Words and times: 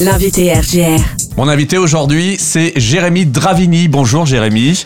L'invité 0.00 0.52
RGR. 0.52 1.00
Mon 1.36 1.48
invité 1.48 1.78
aujourd'hui, 1.78 2.36
c'est 2.38 2.72
Jérémy 2.76 3.24
Dravini. 3.26 3.88
Bonjour 3.88 4.26
Jérémy. 4.26 4.84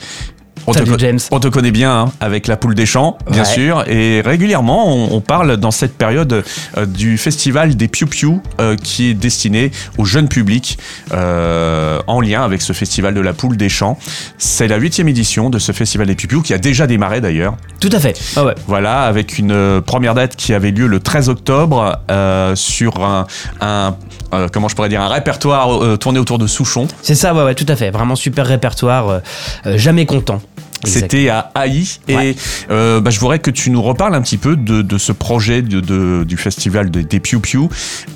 On 0.67 0.75
Salut, 0.75 0.93
te, 0.93 0.99
James. 0.99 1.19
on 1.31 1.41
te 1.41 1.49
connaît 1.49 1.71
bien 1.71 1.91
hein, 2.03 2.13
avec 2.21 2.47
la 2.47 2.57
poule 2.59 2.75
des 2.75 2.85
champs, 2.85 3.17
bien 3.31 3.43
Ouais. 3.45 3.49
sûr, 3.49 3.83
et 3.89 4.21
régulièrement 4.21 4.95
on, 4.95 5.17
on 5.17 5.21
parle 5.23 5.57
dans 5.57 5.71
cette 5.71 5.97
période 5.97 6.45
euh, 6.77 6.85
du 6.87 7.17
festival 7.17 7.77
des 7.77 7.89
Piu 7.89 8.07
Piu 8.07 8.41
euh, 8.61 8.77
qui 8.77 9.09
est 9.09 9.15
destiné 9.15 9.73
au 9.97 10.05
jeune 10.05 10.29
public 10.29 10.79
euh, 11.13 11.99
en 12.07 12.21
lien 12.21 12.43
avec 12.45 12.61
ce 12.61 12.75
festival 12.75 13.15
de 13.15 13.21
la 13.23 13.33
poule 13.33 13.57
des 13.57 13.71
champs. 13.71 13.99
C'est 14.37 14.69
la 14.69 14.77
huitième 14.77 15.09
édition 15.09 15.49
de 15.49 15.59
ce 15.59 15.73
festival 15.73 16.07
des 16.07 16.15
Piu 16.15 16.29
Piu 16.29 16.43
qui 16.43 16.53
a 16.53 16.59
déjà 16.59 16.87
démarré 16.87 17.23
d'ailleurs. 17.23 17.57
Tout 17.81 17.91
à 17.93 17.99
fait. 17.99 18.21
Ah 18.37 18.45
ouais. 18.45 18.55
Voilà, 18.67 19.05
avec 19.05 19.39
une 19.39 19.81
première 19.81 20.15
date 20.15 20.37
qui 20.37 20.53
avait 20.53 20.73
lieu 20.73 20.87
le 20.87 21.01
13 21.01 21.31
octobre 21.31 21.99
euh, 22.11 22.55
sur 22.55 23.03
un, 23.03 23.27
un, 23.63 23.97
euh, 24.35 24.49
comment 24.53 24.69
je 24.69 24.75
pourrais 24.75 24.89
dire 24.89 25.01
un 25.01 25.09
répertoire 25.09 25.83
euh, 25.83 25.97
tourné 25.97 26.19
autour 26.19 26.39
de 26.39 26.47
Souchon. 26.47 26.87
C'est 27.03 27.15
ça, 27.15 27.35
ouais, 27.35 27.43
ouais, 27.45 27.55
tout 27.55 27.67
à 27.69 27.77
fait. 27.77 27.91
Vraiment 27.91 28.17
super 28.17 28.47
répertoire. 28.47 29.09
euh, 29.09 29.19
euh, 29.67 29.79
jamais 29.79 30.07
content. 30.07 30.41
C'était 30.85 31.29
à 31.29 31.51
Haï 31.55 31.87
et 32.09 32.17
Ouais. 32.17 32.37
euh, 32.71 33.01
bah, 33.03 33.11
je 33.11 33.21
voudrais 33.21 33.39
que 33.39 33.51
tu 33.51 33.71
nous 33.71 33.83
reparles 33.83 34.15
un 34.15 34.23
petit 34.23 34.39
peu 34.39 34.57
de, 34.57 34.81
de 34.81 34.97
ce 34.99 35.13
projet 35.13 35.61
de, 35.61 35.81
de- 35.81 36.25
du 36.25 36.39
festival 36.39 36.91
de- 36.91 37.03
des 37.03 37.21
Piu 37.21 37.39
Piu. 37.39 37.69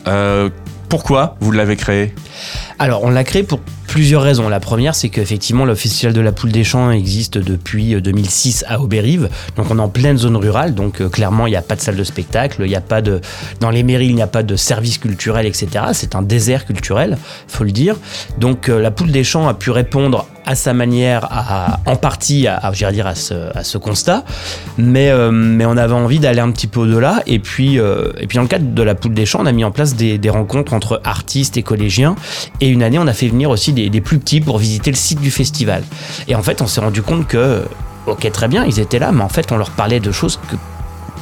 Euh, 0.07 0.49
pourquoi 0.89 1.37
vous 1.41 1.51
l'avez 1.53 1.77
créé? 1.77 2.15
Alors, 2.79 3.05
on 3.05 3.11
l'a 3.11 3.23
créé 3.25 3.43
pour 3.43 3.61
plusieurs 3.95 4.23
raisons. 4.23 4.49
La 4.49 4.59
première, 4.59 4.97
c'est 4.97 5.09
qu'effectivement, 5.09 5.65
le 5.65 5.77
Festival 5.77 6.13
de 6.13 6.21
la 6.21 6.33
Poule 6.33 6.51
des 6.51 6.65
Champs 6.65 6.91
existe 6.91 7.39
depuis 7.39 7.95
euh, 7.95 8.01
2006 8.01 8.65
à 8.67 8.81
Aubérive. 8.81 9.29
Donc, 9.55 9.71
on 9.71 9.79
est 9.79 9.81
en 9.81 9.89
pleine 9.89 10.19
zone 10.19 10.37
rurale. 10.37 10.75
Donc, 10.75 11.01
euh, 11.01 11.09
clairement, 11.09 11.47
il 11.47 11.51
n'y 11.51 11.57
a 11.57 11.63
pas 11.63 11.77
de 11.77 11.81
salle 11.81 11.95
de 11.95 12.03
spectacle. 12.03 12.63
Il 12.65 12.69
n'y 12.69 12.75
a 12.75 12.81
pas 12.81 13.03
de. 13.03 13.21
Dans 13.61 13.71
les 13.71 13.85
mairies, 13.85 14.09
il 14.09 14.17
n'y 14.17 14.23
a 14.23 14.27
pas 14.27 14.43
de 14.43 14.57
service 14.57 14.99
culturel, 14.99 15.47
etc. 15.47 15.69
C'est 15.93 16.17
un 16.17 16.23
désert 16.23 16.67
culturel, 16.67 17.19
faut 17.47 17.63
le 17.63 17.71
dire. 17.71 17.95
Donc, 18.37 18.69
euh, 18.69 18.81
la 18.81 18.91
Poule 18.91 19.13
des 19.13 19.23
Champs 19.23 19.47
a 19.47 19.55
pu 19.55 19.71
répondre 19.71 20.27
à 20.47 20.55
sa 20.55 20.75
manière, 20.75 21.27
à, 21.31 21.81
en 21.87 21.97
partie, 21.97 22.47
à, 22.47 22.57
à, 22.57 22.73
dire, 22.73 23.07
à, 23.07 23.15
ce, 23.15 23.35
à 23.57 23.65
ce 23.65 23.79
constat. 23.79 24.25
Mais, 24.77 25.11
euh, 25.11 25.31
mais 25.31 25.65
on 25.65 25.77
avait 25.77 25.95
envie 25.95 26.19
d'aller 26.19 26.41
un 26.41 26.51
petit 26.51 26.67
peu 26.67 26.81
au-delà. 26.81 27.23
Et 27.27 27.39
puis, 27.39 27.79
euh, 27.79 28.13
et 28.19 28.27
puis, 28.27 28.37
dans 28.37 28.43
le 28.43 28.49
cadre 28.49 28.73
de 28.73 28.83
la 28.83 28.95
Poule 28.95 29.15
des 29.15 29.27
Champs, 29.27 29.41
on 29.43 29.47
a 29.47 29.53
mis 29.53 29.65
en 29.65 29.71
place 29.71 29.95
des, 29.95 30.19
des 30.19 30.31
rencontres 30.31 30.75
entre 30.75 31.01
artistes 31.05 31.57
et 31.57 31.63
collégiens. 31.63 32.15
Et 32.61 32.69
une 32.69 32.83
année, 32.83 32.99
on 32.99 33.07
a 33.07 33.13
fait 33.13 33.29
venir 33.29 33.51
aussi 33.51 33.73
des, 33.73 33.84
des 33.91 34.01
plus 34.01 34.19
petits 34.19 34.41
pour 34.41 34.59
visiter 34.59 34.91
le 34.91 34.97
site 34.97 35.21
du 35.21 35.31
festival. 35.31 35.83
Et 36.29 36.35
en 36.35 36.43
fait, 36.43 36.63
on 36.63 36.67
s'est 36.67 36.81
rendu 36.81 37.03
compte 37.03 37.27
que, 37.27 37.65
ok, 38.07 38.31
très 38.33 38.49
bien, 38.49 38.65
ils 38.65 38.79
étaient 38.81 38.99
là, 38.99 39.13
mais 39.13 39.23
en 39.23 39.29
fait, 39.29 39.51
on 39.53 39.57
leur 39.57 39.71
parlait 39.71 40.01
de 40.01 40.13
choses 40.13 40.39
que 40.51 40.57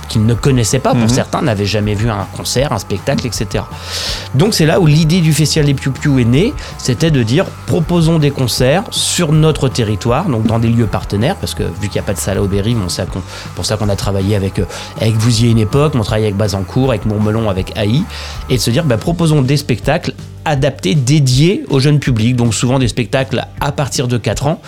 qu'ils 0.09 0.27
ne 0.27 0.35
connaissaient 0.35 0.81
pas. 0.81 0.91
Pour 0.91 1.03
Mhm. 1.05 1.09
certains, 1.09 1.41
n'avaient 1.41 1.65
jamais 1.65 1.95
vu 1.95 2.11
un 2.11 2.27
concert, 2.37 2.73
un 2.73 2.79
spectacle, 2.79 3.27
etc. 3.27 3.65
Donc 4.35 4.53
c'est 4.53 4.67
là 4.67 4.79
où 4.79 4.87
l'idée 4.87 5.21
du 5.21 5.33
Festival 5.33 5.65
des 5.65 5.73
Piu 5.73 5.91
Piu 5.91 6.21
est 6.21 6.25
née, 6.27 6.53
c'était 6.77 7.11
de 7.11 7.23
dire 7.23 7.47
proposons 7.67 8.19
des 8.19 8.31
concerts 8.31 8.83
sur 8.91 9.33
notre 9.33 9.69
territoire, 9.69 10.27
donc 10.29 10.45
dans 10.45 10.59
des 10.59 10.69
lieux 10.69 10.87
partenaires, 10.87 11.37
parce 11.37 11.55
que 11.55 11.63
vu 11.63 11.89
qu'il 11.89 11.93
n'y 11.93 12.01
a 12.01 12.03
pas 12.03 12.13
de 12.13 12.19
salle 12.19 12.37
à 12.37 12.43
Aubéry, 12.43 12.75
qu'on- 12.75 13.23
pour 13.55 13.65
ça 13.65 13.79
qu'on 13.79 13.89
a 13.89 13.97
travaillé 13.97 14.37
avec, 14.37 14.59
euh, 14.59 14.65
avec 15.01 15.15
Vouziers 15.17 15.51
une 15.51 15.59
époque, 15.61 15.95
on 15.95 16.03
travaille 16.03 16.25
avec 16.25 16.37
Bazancourt, 16.37 16.91
avec 16.91 17.07
Mourmelon, 17.07 17.49
avec 17.49 17.73
Haï, 17.79 18.03
et 18.51 18.57
de 18.57 18.61
se 18.61 18.71
dire 18.71 18.85
bah, 18.85 18.99
proposons 18.99 19.41
des 19.41 19.57
spectacles 19.57 20.13
adaptés, 20.45 20.95
dédiés 20.95 21.65
au 21.71 21.79
jeune 21.81 21.99
public, 21.99 22.37
donc 22.37 22.55
souvent 22.55 22.79
des 22.79 22.89
spectacles 22.89 23.45
à 23.61 23.73
partir 23.73 24.09
de 24.09 24.19
4 24.19 24.47
ans. 24.47 24.61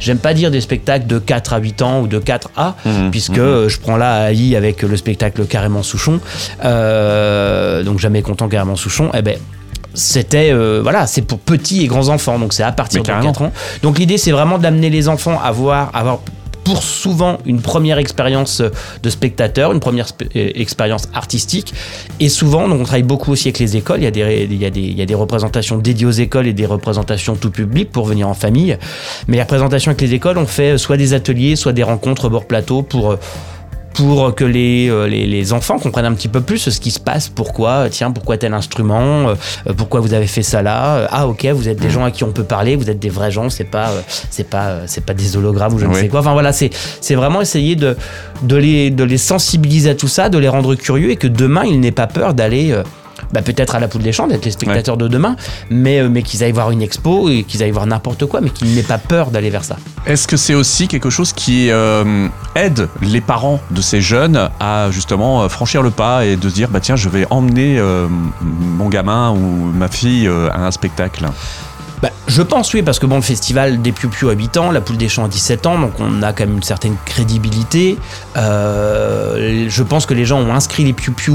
J'aime 0.00 0.18
pas 0.18 0.34
dire 0.34 0.50
des 0.50 0.60
spectacles 0.60 1.06
de 1.06 1.18
4 1.18 1.52
à 1.54 1.58
8 1.58 1.82
ans 1.82 2.00
ou 2.00 2.06
de 2.06 2.18
4 2.18 2.50
à, 2.56 2.74
Mhm, 2.84 3.10
puisque 3.10 3.38
euh, 3.38 3.68
je 3.68 3.78
prends 3.78 3.96
là 3.96 4.24
Haï 4.24 4.56
avec 4.56 4.82
le 4.82 4.96
spectacle 4.96 5.44
Carrément 5.46 5.82
Souchon, 5.82 6.20
euh, 6.64 7.82
donc 7.82 7.98
jamais 7.98 8.22
content 8.22 8.48
Carrément 8.48 8.76
Souchon, 8.76 9.10
eh 9.14 9.22
ben 9.22 9.36
c'était 9.94 10.50
euh, 10.52 10.80
voilà 10.82 11.06
c'est 11.06 11.20
pour 11.22 11.38
petits 11.38 11.82
et 11.82 11.86
grands 11.86 12.08
enfants. 12.08 12.38
Donc 12.38 12.52
c'est 12.54 12.62
à 12.62 12.72
partir 12.72 13.00
Mais 13.00 13.02
de 13.02 13.06
carrément. 13.08 13.32
4 13.32 13.42
ans. 13.42 13.52
Donc 13.82 13.98
l'idée 13.98 14.16
c'est 14.18 14.30
vraiment 14.32 14.58
d'amener 14.58 14.88
les 14.90 15.08
enfants 15.08 15.38
à 15.42 15.52
voir 15.52 15.90
à 15.92 16.00
avoir 16.00 16.20
pour 16.64 16.82
souvent 16.82 17.38
une 17.44 17.60
première 17.60 17.98
expérience 17.98 18.62
de 19.02 19.10
spectateur, 19.10 19.72
une 19.72 19.80
première 19.80 20.08
euh, 20.36 20.50
expérience 20.54 21.08
artistique. 21.14 21.74
Et 22.20 22.28
souvent, 22.28 22.68
donc 22.68 22.80
on 22.80 22.84
travaille 22.84 23.02
beaucoup 23.02 23.32
aussi 23.32 23.48
avec 23.48 23.58
les 23.58 23.76
écoles. 23.76 24.00
Il 24.00 24.04
y, 24.04 24.06
a 24.06 24.10
des, 24.10 24.48
il, 24.50 24.60
y 24.60 24.64
a 24.64 24.70
des, 24.70 24.80
il 24.80 24.98
y 24.98 25.02
a 25.02 25.06
des 25.06 25.14
représentations 25.14 25.78
dédiées 25.78 26.06
aux 26.06 26.10
écoles 26.10 26.46
et 26.46 26.52
des 26.52 26.66
représentations 26.66 27.36
tout 27.36 27.50
public 27.50 27.90
pour 27.90 28.06
venir 28.06 28.28
en 28.28 28.34
famille. 28.34 28.76
Mais 29.28 29.36
les 29.36 29.42
représentations 29.42 29.90
avec 29.90 30.00
les 30.00 30.14
écoles, 30.14 30.38
on 30.38 30.46
fait 30.46 30.78
soit 30.78 30.96
des 30.96 31.14
ateliers, 31.14 31.56
soit 31.56 31.72
des 31.72 31.82
rencontres 31.82 32.28
bord 32.28 32.46
plateau 32.46 32.82
pour 32.82 33.12
euh, 33.12 33.16
pour 34.02 34.34
que 34.34 34.44
les, 34.44 34.88
euh, 34.90 35.06
les, 35.06 35.26
les 35.26 35.52
enfants 35.52 35.78
comprennent 35.78 36.06
un 36.06 36.14
petit 36.14 36.26
peu 36.26 36.40
plus 36.40 36.58
ce 36.58 36.80
qui 36.80 36.90
se 36.90 36.98
passe, 36.98 37.28
pourquoi, 37.28 37.88
tiens, 37.88 38.10
pourquoi 38.10 38.36
tel 38.36 38.52
instrument, 38.52 39.28
euh, 39.28 39.34
euh, 39.68 39.74
pourquoi 39.74 40.00
vous 40.00 40.12
avez 40.12 40.26
fait 40.26 40.42
ça 40.42 40.60
là, 40.60 40.96
euh, 40.96 41.06
ah 41.10 41.28
ok, 41.28 41.46
vous 41.46 41.68
êtes 41.68 41.78
des 41.78 41.88
gens 41.88 42.04
à 42.04 42.10
qui 42.10 42.24
on 42.24 42.32
peut 42.32 42.42
parler, 42.42 42.74
vous 42.74 42.90
êtes 42.90 42.98
des 42.98 43.10
vrais 43.10 43.30
gens, 43.30 43.48
c'est 43.48 43.62
pas, 43.62 43.90
euh, 43.90 44.00
c'est 44.30 44.48
pas, 44.48 44.66
euh, 44.66 44.84
c'est 44.86 45.06
pas 45.06 45.14
des 45.14 45.36
hologrammes 45.36 45.74
ou 45.74 45.78
je 45.78 45.86
ne 45.86 45.94
sais 45.94 46.08
quoi. 46.08 46.18
Enfin 46.18 46.32
voilà, 46.32 46.52
c'est, 46.52 46.70
c'est 47.00 47.14
vraiment 47.14 47.40
essayer 47.40 47.76
de, 47.76 47.96
de, 48.42 48.56
les, 48.56 48.90
de 48.90 49.04
les 49.04 49.18
sensibiliser 49.18 49.90
à 49.90 49.94
tout 49.94 50.08
ça, 50.08 50.28
de 50.28 50.38
les 50.38 50.48
rendre 50.48 50.74
curieux 50.74 51.10
et 51.10 51.16
que 51.16 51.28
demain 51.28 51.62
ils 51.64 51.78
n'aient 51.78 51.92
pas 51.92 52.08
peur 52.08 52.34
d'aller. 52.34 52.74
Bah, 53.32 53.42
peut-être 53.42 53.74
à 53.74 53.80
la 53.80 53.88
poule 53.88 54.02
des 54.02 54.12
champs, 54.12 54.26
d'être 54.26 54.44
les 54.44 54.50
spectateurs 54.50 54.96
de 54.96 55.08
demain, 55.08 55.36
mais, 55.70 56.00
euh, 56.00 56.08
mais 56.08 56.22
qu'ils 56.22 56.42
aillent 56.44 56.52
voir 56.52 56.70
une 56.70 56.82
expo 56.82 57.28
et 57.28 57.44
qu'ils 57.44 57.62
aillent 57.62 57.70
voir 57.70 57.86
n'importe 57.86 58.26
quoi, 58.26 58.40
mais 58.40 58.50
qu'ils 58.50 58.74
n'aient 58.74 58.82
pas 58.82 58.98
peur 58.98 59.30
d'aller 59.30 59.50
vers 59.50 59.64
ça. 59.64 59.76
Est-ce 60.06 60.26
que 60.26 60.36
c'est 60.36 60.54
aussi 60.54 60.88
quelque 60.88 61.10
chose 61.10 61.32
qui 61.32 61.70
euh, 61.70 62.28
aide 62.54 62.88
les 63.00 63.20
parents 63.20 63.60
de 63.70 63.80
ces 63.80 64.00
jeunes 64.00 64.50
à 64.60 64.90
justement 64.90 65.42
euh, 65.42 65.48
franchir 65.48 65.82
le 65.82 65.90
pas 65.90 66.24
et 66.24 66.36
de 66.36 66.48
se 66.48 66.54
dire 66.54 66.68
bah 66.68 66.80
tiens 66.80 66.96
je 66.96 67.08
vais 67.08 67.26
emmener 67.30 67.78
euh, 67.78 68.08
mon 68.40 68.88
gamin 68.88 69.30
ou 69.30 69.36
ma 69.38 69.88
fille 69.88 70.26
euh, 70.26 70.50
à 70.50 70.66
un 70.66 70.70
spectacle? 70.70 71.26
Bah, 72.02 72.10
je 72.26 72.42
pense 72.42 72.74
oui, 72.74 72.82
parce 72.82 72.98
que 72.98 73.06
bon, 73.06 73.16
le 73.16 73.22
festival 73.22 73.80
des 73.80 73.92
Piu 73.92 74.08
Piu 74.08 74.28
à 74.28 74.32
8 74.32 74.56
ans, 74.56 74.70
la 74.72 74.80
poule 74.80 74.96
des 74.96 75.08
champs 75.08 75.24
à 75.24 75.28
17 75.28 75.66
ans, 75.66 75.78
donc 75.78 75.92
on 76.00 76.22
a 76.24 76.32
quand 76.32 76.44
même 76.44 76.56
une 76.56 76.62
certaine 76.62 76.96
crédibilité. 77.04 77.96
Euh, 78.36 79.66
je 79.68 79.82
pense 79.84 80.04
que 80.04 80.12
les 80.12 80.24
gens 80.24 80.40
ont 80.40 80.52
inscrit 80.52 80.84
les 80.84 80.94
Piu 80.94 81.12
Piu 81.12 81.34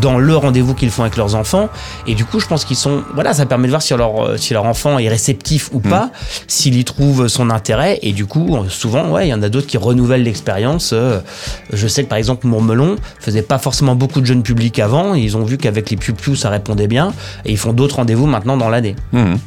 dans 0.00 0.18
le 0.18 0.36
rendez-vous 0.36 0.74
qu'ils 0.74 0.90
font 0.90 1.02
avec 1.02 1.16
leurs 1.16 1.34
enfants. 1.34 1.68
Et 2.06 2.14
du 2.14 2.24
coup 2.24 2.40
je 2.40 2.46
pense 2.46 2.64
qu'ils 2.64 2.76
sont 2.76 3.02
voilà 3.14 3.34
ça 3.34 3.46
permet 3.46 3.66
de 3.66 3.72
voir 3.72 3.82
si 3.82 3.94
leur 3.94 4.24
euh, 4.24 4.36
si 4.36 4.52
leur 4.52 4.64
enfant 4.64 4.98
est 4.98 5.08
réceptif 5.08 5.70
ou 5.72 5.80
pas 5.80 6.10
s'il 6.46 6.76
y 6.76 6.84
trouve 6.84 7.28
son 7.28 7.50
intérêt. 7.50 7.98
Et 8.02 8.12
du 8.12 8.26
coup 8.26 8.56
euh, 8.56 8.68
souvent 8.68 9.10
ouais 9.10 9.26
il 9.26 9.30
y 9.30 9.34
en 9.34 9.42
a 9.42 9.48
d'autres 9.48 9.66
qui 9.66 9.78
renouvellent 9.78 10.22
l'expérience. 10.24 10.90
Euh, 10.92 11.20
je 11.72 11.86
sais 11.86 12.04
que 12.04 12.08
par 12.08 12.18
exemple 12.18 12.46
Mourmelon 12.46 12.96
faisait 13.20 13.42
pas 13.42 13.58
forcément 13.58 13.94
beaucoup 13.94 14.20
de 14.20 14.26
jeunes 14.26 14.42
publics 14.42 14.78
avant. 14.78 15.14
Ils 15.14 15.36
ont 15.36 15.44
vu 15.44 15.58
qu'avec 15.58 15.90
les 15.90 15.96
Piu 15.96 16.36
ça 16.36 16.50
répondait 16.50 16.88
bien. 16.88 17.12
Et 17.44 17.52
ils 17.52 17.58
font 17.58 17.72
d'autres 17.72 17.96
rendez-vous 17.96 18.26
maintenant 18.26 18.56
dans 18.56 18.68
l'année. 18.68 18.96
Mhm. 19.12 19.38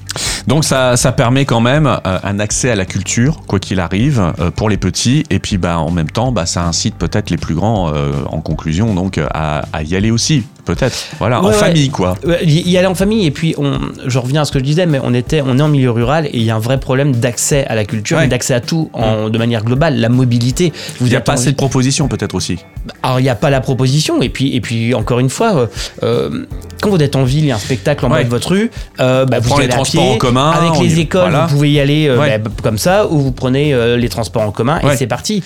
Donc 0.49 0.63
ça, 0.63 0.95
permet 1.15 1.45
quand 1.45 1.61
même 1.61 1.85
euh, 1.85 2.17
un 2.23 2.39
accès 2.39 2.71
à 2.71 2.75
la 2.75 2.87
culture, 2.87 3.41
quoi 3.45 3.59
qu'il 3.59 3.79
arrive, 3.79 4.33
euh, 4.39 4.49
pour 4.49 4.67
les 4.67 4.77
petits. 4.77 5.23
Et 5.29 5.37
puis 5.37 5.59
bah, 5.59 5.77
en 5.77 5.91
même 5.91 6.09
temps, 6.09 6.31
bah, 6.31 6.47
ça 6.47 6.65
incite 6.65 6.95
peut-être 6.95 7.29
les 7.29 7.37
plus 7.37 7.53
grands, 7.53 7.93
euh, 7.93 8.13
en 8.25 8.41
conclusion, 8.41 8.95
donc 8.95 9.19
à 9.19 9.83
y 9.83 9.95
aller 9.95 10.09
aussi, 10.09 10.43
peut-être. 10.75 10.97
Voilà, 11.19 11.41
en 11.41 11.47
Ouais, 11.47 11.53
famille, 11.53 11.89
quoi. 11.89 12.15
Y 12.43 12.69
y 12.69 12.77
aller 12.77 12.87
en 12.87 12.95
famille 12.95 13.25
et 13.25 13.31
puis 13.31 13.55
on, 13.57 13.79
je 14.05 14.17
reviens 14.19 14.41
à 14.41 14.45
ce 14.45 14.51
que 14.51 14.59
je 14.59 14.63
disais 14.63 14.85
mais 14.85 14.99
on 15.03 15.13
était 15.13 15.41
on 15.41 15.57
est 15.57 15.61
en 15.61 15.67
milieu 15.67 15.91
rural 15.91 16.25
et 16.27 16.31
il 16.37 16.43
y 16.43 16.51
a 16.51 16.55
un 16.55 16.59
vrai 16.59 16.79
problème 16.79 17.15
d'accès 17.15 17.65
à 17.67 17.75
la 17.75 17.85
culture 17.85 18.17
Ouais. 18.17 18.25
et 18.25 18.27
d'accès 18.27 18.53
à 18.53 18.59
tout 18.61 18.89
en, 18.93 19.29
de 19.29 19.37
manière 19.37 19.63
globale 19.63 19.97
la 19.99 20.09
mobilité 20.09 20.71
vous 20.99 21.07
Il 21.07 21.09
n'y 21.09 21.15
a 21.15 21.21
pas 21.21 21.33
assez 21.33 21.51
de 21.51 21.55
propositions, 21.55 22.07
peut-être 22.07 22.35
aussi. 22.35 22.57
alors 23.03 23.19
il 23.19 23.23
n'y 23.23 23.29
a 23.29 23.35
pas 23.35 23.49
la 23.49 23.61
proposition 23.61 24.21
et 24.21 24.29
puis 24.29 24.55
et 24.55 24.61
puis 24.61 24.93
encore 24.93 25.19
une 25.19 25.29
fois 25.29 25.55
euh, 25.55 25.67
euh, 26.03 26.45
quand 26.81 26.89
vous 26.89 27.01
êtes 27.01 27.15
en 27.15 27.23
ville 27.23 27.43
il 27.43 27.47
y 27.47 27.51
a 27.51 27.55
un 27.55 27.59
spectacle 27.59 28.05
en 28.05 28.09
bas 28.09 28.23
de 28.23 28.29
votre 28.29 28.49
rue 28.51 28.71
euh, 28.99 29.25
bah, 29.25 29.39
vous 29.39 29.49
prend 29.49 29.59
y 29.59 29.63
les 29.63 29.69
transports 29.69 30.03
pied. 30.03 30.13
en 30.13 30.17
commun, 30.17 30.51
avec 30.51 30.79
les 30.81 30.97
y- 30.97 31.01
écoles 31.01 31.21
voilà. 31.29 31.45
vous 31.47 31.55
pouvez 31.55 31.71
y 31.71 31.79
aller 31.79 32.07
euh, 32.07 32.37
bah, 32.37 32.49
comme 32.63 32.77
ça 32.77 33.07
ou 33.07 33.19
vous 33.19 33.31
prenez 33.31 33.75
les 33.97 34.09
transports 34.09 34.43
en 34.43 34.51
commun 34.51 34.79
et 34.81 34.95
c'est 34.95 35.07
parti 35.07 35.43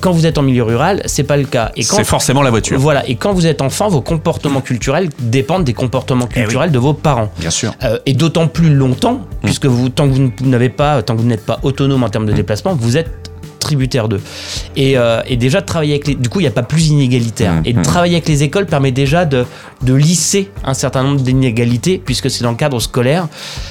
quand 0.00 0.12
vous 0.12 0.26
êtes 0.26 0.38
en 0.38 0.42
milieu 0.42 0.62
rural 0.62 1.02
c'est 1.06 1.22
pas 1.24 1.36
le 1.36 1.44
cas 1.44 1.70
C'est 1.80 2.04
forcément 2.04 2.42
la 2.42 2.50
voiture. 2.50 2.78
voilà 2.78 3.08
et 3.08 3.14
quand 3.16 3.32
vous 3.32 3.46
êtes 3.46 3.62
enfant 3.62 3.88
vos 3.88 4.00
comportements 4.02 4.60
culturels 4.64 5.08
dépendent 5.20 5.64
des 5.64 5.74
comportements 5.74 6.26
Eh 6.32 6.38
oui. 6.38 6.42
culturels 6.44 6.72
de 6.72 6.78
vos 6.78 6.94
parents 6.94 7.30
Bien 7.38 7.50
sûr. 7.50 7.72
euh, 7.84 7.98
et 8.06 8.12
d'autant 8.14 8.48
plus 8.48 8.74
longtemps, 8.74 9.20
puisque 9.44 9.66
vous, 9.66 9.88
tant 9.90 10.08
que 10.08 10.14
vous 10.14 10.32
n'avez 10.46 10.68
pas, 10.70 11.02
tant 11.02 11.14
que 11.14 11.20
vous 11.20 11.26
n'êtes 11.28 11.44
pas 11.46 11.60
autonome 11.62 12.02
en 12.02 12.08
termes 12.08 12.26
de 12.26 12.32
déplacement, 12.32 12.74
vous 12.74 12.96
êtes 12.96 13.30
tributaire 13.64 14.08
d'eux. 14.08 14.20
Et, 14.76 14.96
euh, 14.96 15.20
et 15.26 15.36
déjà 15.36 15.60
de 15.60 15.66
travailler 15.66 15.94
avec 15.94 16.06
les, 16.06 16.14
du 16.14 16.28
coup, 16.28 16.38
il 16.38 16.44
n'y 16.44 16.48
a 16.48 16.52
pas 16.52 16.62
plus 16.62 16.86
inégalitaire. 16.88 17.54
Mhm. 17.54 17.62
Et 17.64 17.72
de 17.72 17.82
travailler 17.82 18.14
avec 18.14 18.28
les 18.28 18.42
écoles 18.44 18.66
permet 18.66 18.92
déjà 18.92 19.24
de, 19.24 19.44
de 19.82 19.94
lisser 19.94 20.50
un 20.64 20.74
certain 20.74 21.02
nombre 21.02 21.20
d'inégalités, 21.20 21.98
puisque 22.04 22.30
c'est 22.30 22.44
dans 22.44 22.50
le 22.52 22.56
cadre 22.56 22.78
scolaire. 22.78 23.26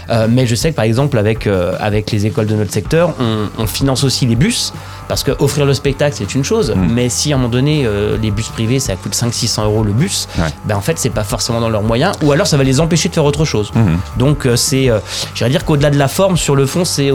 Euh, 0.09 0.27
mais 0.29 0.45
je 0.45 0.55
sais 0.55 0.71
que 0.71 0.75
par 0.75 0.85
exemple, 0.85 1.17
avec, 1.17 1.47
euh, 1.47 1.75
avec 1.79 2.11
les 2.11 2.25
écoles 2.25 2.47
de 2.47 2.55
notre 2.55 2.73
secteur, 2.73 3.13
on, 3.19 3.47
on 3.57 3.67
finance 3.67 4.03
aussi 4.03 4.25
les 4.25 4.35
bus. 4.35 4.73
Parce 5.07 5.23
que 5.23 5.31
offrir 5.39 5.65
le 5.65 5.73
spectacle, 5.73 6.15
c'est 6.17 6.33
une 6.35 6.43
chose, 6.43 6.71
Mhm. 6.75 6.91
mais 6.93 7.09
si 7.09 7.31
à 7.31 7.35
un 7.35 7.37
moment 7.39 7.49
donné, 7.49 7.85
les 8.21 8.31
bus 8.31 8.47
privés, 8.47 8.79
ça 8.79 8.95
coûte 8.95 9.13
500-600 9.13 9.65
euros 9.65 9.83
le 9.83 9.91
bus, 9.91 10.27
Ouais. 10.39 10.45
ben 10.65 10.75
en 10.75 10.81
fait, 10.81 10.97
c'est 10.97 11.09
pas 11.09 11.23
forcément 11.25 11.59
dans 11.61 11.69
leurs 11.69 11.83
moyens, 11.83 12.13
ou 12.23 12.31
alors 12.31 12.47
ça 12.47 12.57
va 12.57 12.63
les 12.63 12.79
empêcher 12.79 13.09
de 13.09 13.13
faire 13.13 13.25
autre 13.25 13.45
chose. 13.45 13.71
Donc 14.17 14.47
c'est, 14.55 14.89
j'allais 15.35 15.51
dire 15.51 15.65
qu'au-delà 15.65 15.89
de 15.91 15.97
la 15.99 16.07
forme, 16.07 16.37
sur 16.37 16.55
le 16.55 16.65
fond, 16.65 16.85
c'est 16.85 17.11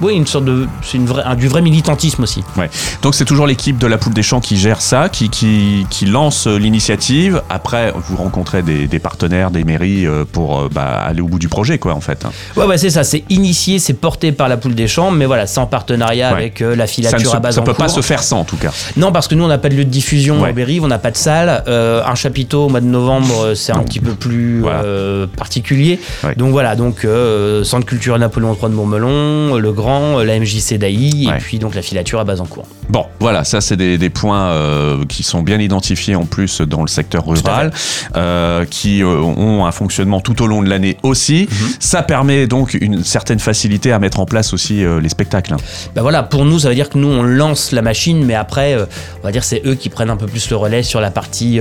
oui, 0.00 0.14
une 0.14 0.26
sorte 0.26 0.44
de, 0.44 0.66
c'est 0.82 0.96
une 0.96 1.06
vraie, 1.06 1.22
un- 1.24 1.36
du 1.36 1.48
vrai 1.48 1.62
militantisme 1.62 2.22
aussi. 2.22 2.42
Ouais. 2.56 2.70
Donc 3.02 3.14
c'est 3.14 3.24
toujours 3.24 3.46
l'équipe 3.46 3.78
de 3.78 3.86
la 3.86 3.98
poule 3.98 4.14
des 4.14 4.22
champs 4.22 4.40
qui 4.40 4.56
gère 4.56 4.80
ça, 4.80 5.08
qui, 5.08 5.28
qui, 5.30 5.86
qui 5.90 6.06
lance 6.06 6.46
euh, 6.46 6.56
l'initiative. 6.58 7.42
Après, 7.50 7.92
vous 8.08 8.16
rencontrez 8.16 8.62
des, 8.62 8.88
des 8.88 8.98
partenaires, 8.98 9.50
des 9.50 9.64
mairies 9.64 10.06
euh, 10.06 10.24
pour 10.30 10.60
euh, 10.60 10.68
bah, 10.72 11.02
aller 11.06 11.20
au 11.20 11.28
bout 11.28 11.38
du 11.38 11.48
projet, 11.48 11.78
quoi, 11.78 11.94
en 11.94 12.00
fait. 12.00 12.24
hein. 12.24 12.30
Ouais, 12.56 12.64
ouais, 12.64 12.78
c'est 12.78 12.90
ça. 12.90 13.04
C'est 13.04 13.24
initié, 13.30 13.78
c'est 13.78 13.92
porté 13.94 14.32
par 14.32 14.48
la 14.48 14.56
poule 14.56 14.74
des 14.74 14.88
champs, 14.88 15.10
mais 15.10 15.26
voilà, 15.26 15.46
c'est 15.46 15.60
en 15.60 15.66
partenariat 15.66 16.30
Ouais. 16.32 16.38
avec 16.38 16.60
la 16.60 16.68
Ça, 16.68 16.82
ne 16.82 16.86
filature 16.86 17.30
se- 17.32 17.36
à 17.36 17.40
base 17.40 17.54
ça 17.56 17.62
peut 17.62 17.74
pas 17.74 17.88
se 17.88 18.00
faire 18.00 18.22
sans, 18.22 18.40
en 18.40 18.44
tout 18.44 18.56
cas. 18.56 18.72
Non, 18.96 19.12
parce 19.12 19.28
que 19.28 19.34
nous, 19.34 19.44
on 19.44 19.48
n'a 19.48 19.58
pas 19.58 19.68
de 19.68 19.74
lieu 19.74 19.84
de 19.84 19.90
diffusion 19.90 20.40
Ouais. 20.42 20.50
au 20.50 20.52
Bérive, 20.54 20.84
on 20.84 20.88
n'a 20.88 20.98
pas 20.98 21.10
de 21.10 21.16
salle. 21.16 21.62
Euh, 21.68 22.02
un 22.04 22.14
chapiteau 22.14 22.66
au 22.66 22.68
mois 22.68 22.80
de 22.80 22.86
novembre, 22.86 23.54
c'est 23.54 23.72
un 23.72 23.76
Non. 23.78 23.84
petit 23.84 24.00
peu 24.00 24.12
plus 24.14 24.60
Voilà. 24.60 24.82
euh, 24.84 25.26
particulier. 25.26 26.00
Ouais. 26.24 26.34
Donc 26.36 26.50
voilà, 26.50 26.74
donc 26.76 27.04
euh, 27.04 27.62
Centre 27.64 27.86
culturel 27.86 28.20
Napoléon 28.20 28.54
III 28.60 28.70
de 28.70 28.74
Montmelon, 28.76 29.56
le 29.56 29.72
Euh, 29.88 30.24
la 30.24 30.38
MJC 30.38 30.78
d'Ailly, 30.78 31.26
Ouais. 31.28 31.36
et 31.36 31.38
puis 31.40 31.58
donc 31.58 31.74
la 31.74 31.82
filature 31.82 32.20
à 32.20 32.24
Bazancourt. 32.24 32.66
Bon, 32.88 33.06
voilà, 33.20 33.44
ça 33.44 33.60
c'est 33.60 33.76
des, 33.76 33.98
des 33.98 34.10
points 34.10 34.48
euh, 34.50 35.04
qui 35.06 35.22
sont 35.22 35.42
bien 35.42 35.58
identifiés 35.58 36.14
en 36.14 36.24
plus 36.26 36.60
dans 36.60 36.82
le 36.82 36.88
secteur 36.88 37.26
rural, 37.26 37.72
euh, 38.16 38.64
qui 38.64 39.02
euh, 39.02 39.18
ont 39.20 39.64
un 39.66 39.72
fonctionnement 39.72 40.20
tout 40.20 40.42
au 40.42 40.46
long 40.46 40.62
de 40.62 40.68
l'année 40.68 40.96
aussi. 41.02 41.48
Mhm. 41.50 41.68
Ça 41.80 42.02
permet 42.02 42.46
donc 42.46 42.74
une 42.74 43.02
certaine 43.04 43.38
facilité 43.38 43.92
à 43.92 43.98
mettre 43.98 44.20
en 44.20 44.26
place 44.26 44.52
aussi 44.52 44.84
les 45.00 45.08
spectacles. 45.08 45.54
Bah 45.94 46.02
voilà, 46.02 46.22
pour 46.22 46.44
nous, 46.44 46.58
ça 46.60 46.68
veut 46.68 46.74
dire 46.74 46.88
que 46.88 46.98
nous, 46.98 47.08
on 47.08 47.22
lance 47.22 47.72
la 47.72 47.82
machine, 47.82 48.24
mais 48.24 48.34
après, 48.34 48.76
on 49.20 49.26
va 49.26 49.32
dire 49.32 49.44
c'est 49.44 49.62
eux 49.66 49.74
qui 49.74 49.88
prennent 49.88 50.10
un 50.10 50.16
peu 50.16 50.26
plus 50.26 50.50
le 50.50 50.56
relais 50.56 50.82
sur 50.82 51.00
la 51.00 51.10
partie 51.10 51.60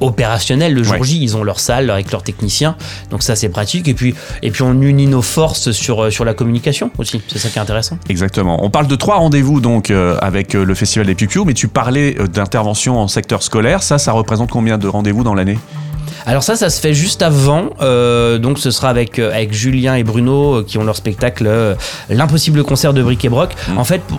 opérationnelle. 0.00 0.74
Le 0.74 0.82
jour 0.82 0.96
Ouais. 0.96 1.04
J, 1.04 1.22
ils 1.22 1.36
ont 1.36 1.44
leur 1.44 1.60
salle 1.60 1.90
avec 1.90 2.10
leurs 2.10 2.22
techniciens, 2.22 2.76
donc 3.10 3.22
ça 3.22 3.36
c'est 3.36 3.48
pratique. 3.48 3.88
Et 3.88 3.94
puis, 3.94 4.14
et 4.42 4.50
puis 4.50 4.62
on 4.62 4.80
unit 4.80 5.06
nos 5.06 5.22
forces 5.22 5.72
sur, 5.72 6.04
euh, 6.04 6.10
sur 6.10 6.24
la 6.24 6.34
communication 6.34 6.90
aussi, 6.98 7.20
c'est 7.28 7.38
ça 7.38 7.48
qui 7.48 7.58
est 7.58 7.62
intéressant. 7.62 7.98
Exactement. 8.08 8.64
On 8.64 8.70
parle 8.70 8.86
de 8.86 8.96
trois 8.96 9.16
rendez-vous 9.16 9.60
donc 9.60 9.90
euh, 9.90 10.16
avec 10.22 10.54
euh, 10.54 10.64
le 10.64 10.74
Festival 10.74 11.06
des 11.06 11.14
Piu 11.14 11.28
mais 11.44 11.54
tu 11.54 11.68
parlais 11.68 12.16
d'intervention 12.32 12.98
en 12.98 13.08
secteur 13.08 13.42
scolaire. 13.42 13.82
Ça, 13.82 13.98
ça 13.98 14.12
représente 14.12 14.50
combien 14.50 14.78
de 14.78 14.88
rendez-vous 14.88 15.24
dans 15.24 15.34
l'année? 15.34 15.58
Alors 16.24 16.42
ça, 16.42 16.56
ça 16.56 16.70
se 16.70 16.80
fait 16.80 16.94
juste 16.94 17.22
avant. 17.22 17.70
euh, 17.80 18.38
donc 18.38 18.58
ce 18.58 18.70
sera 18.70 18.88
avec, 18.88 19.18
avec 19.18 19.52
Julien 19.52 19.94
et 19.96 20.02
Bruno 20.04 20.62
qui 20.64 20.78
ont 20.78 20.84
leur 20.84 20.96
spectacle 20.96 21.46
euh, 21.46 21.74
L'impossible 22.08 22.64
concert 22.64 22.92
de 22.94 23.02
Bric 23.02 23.24
et 23.24 23.28
Broc. 23.28 23.54
Mm. 23.68 23.78
En 23.78 23.84
fait, 23.84 24.00
pour 24.02 24.18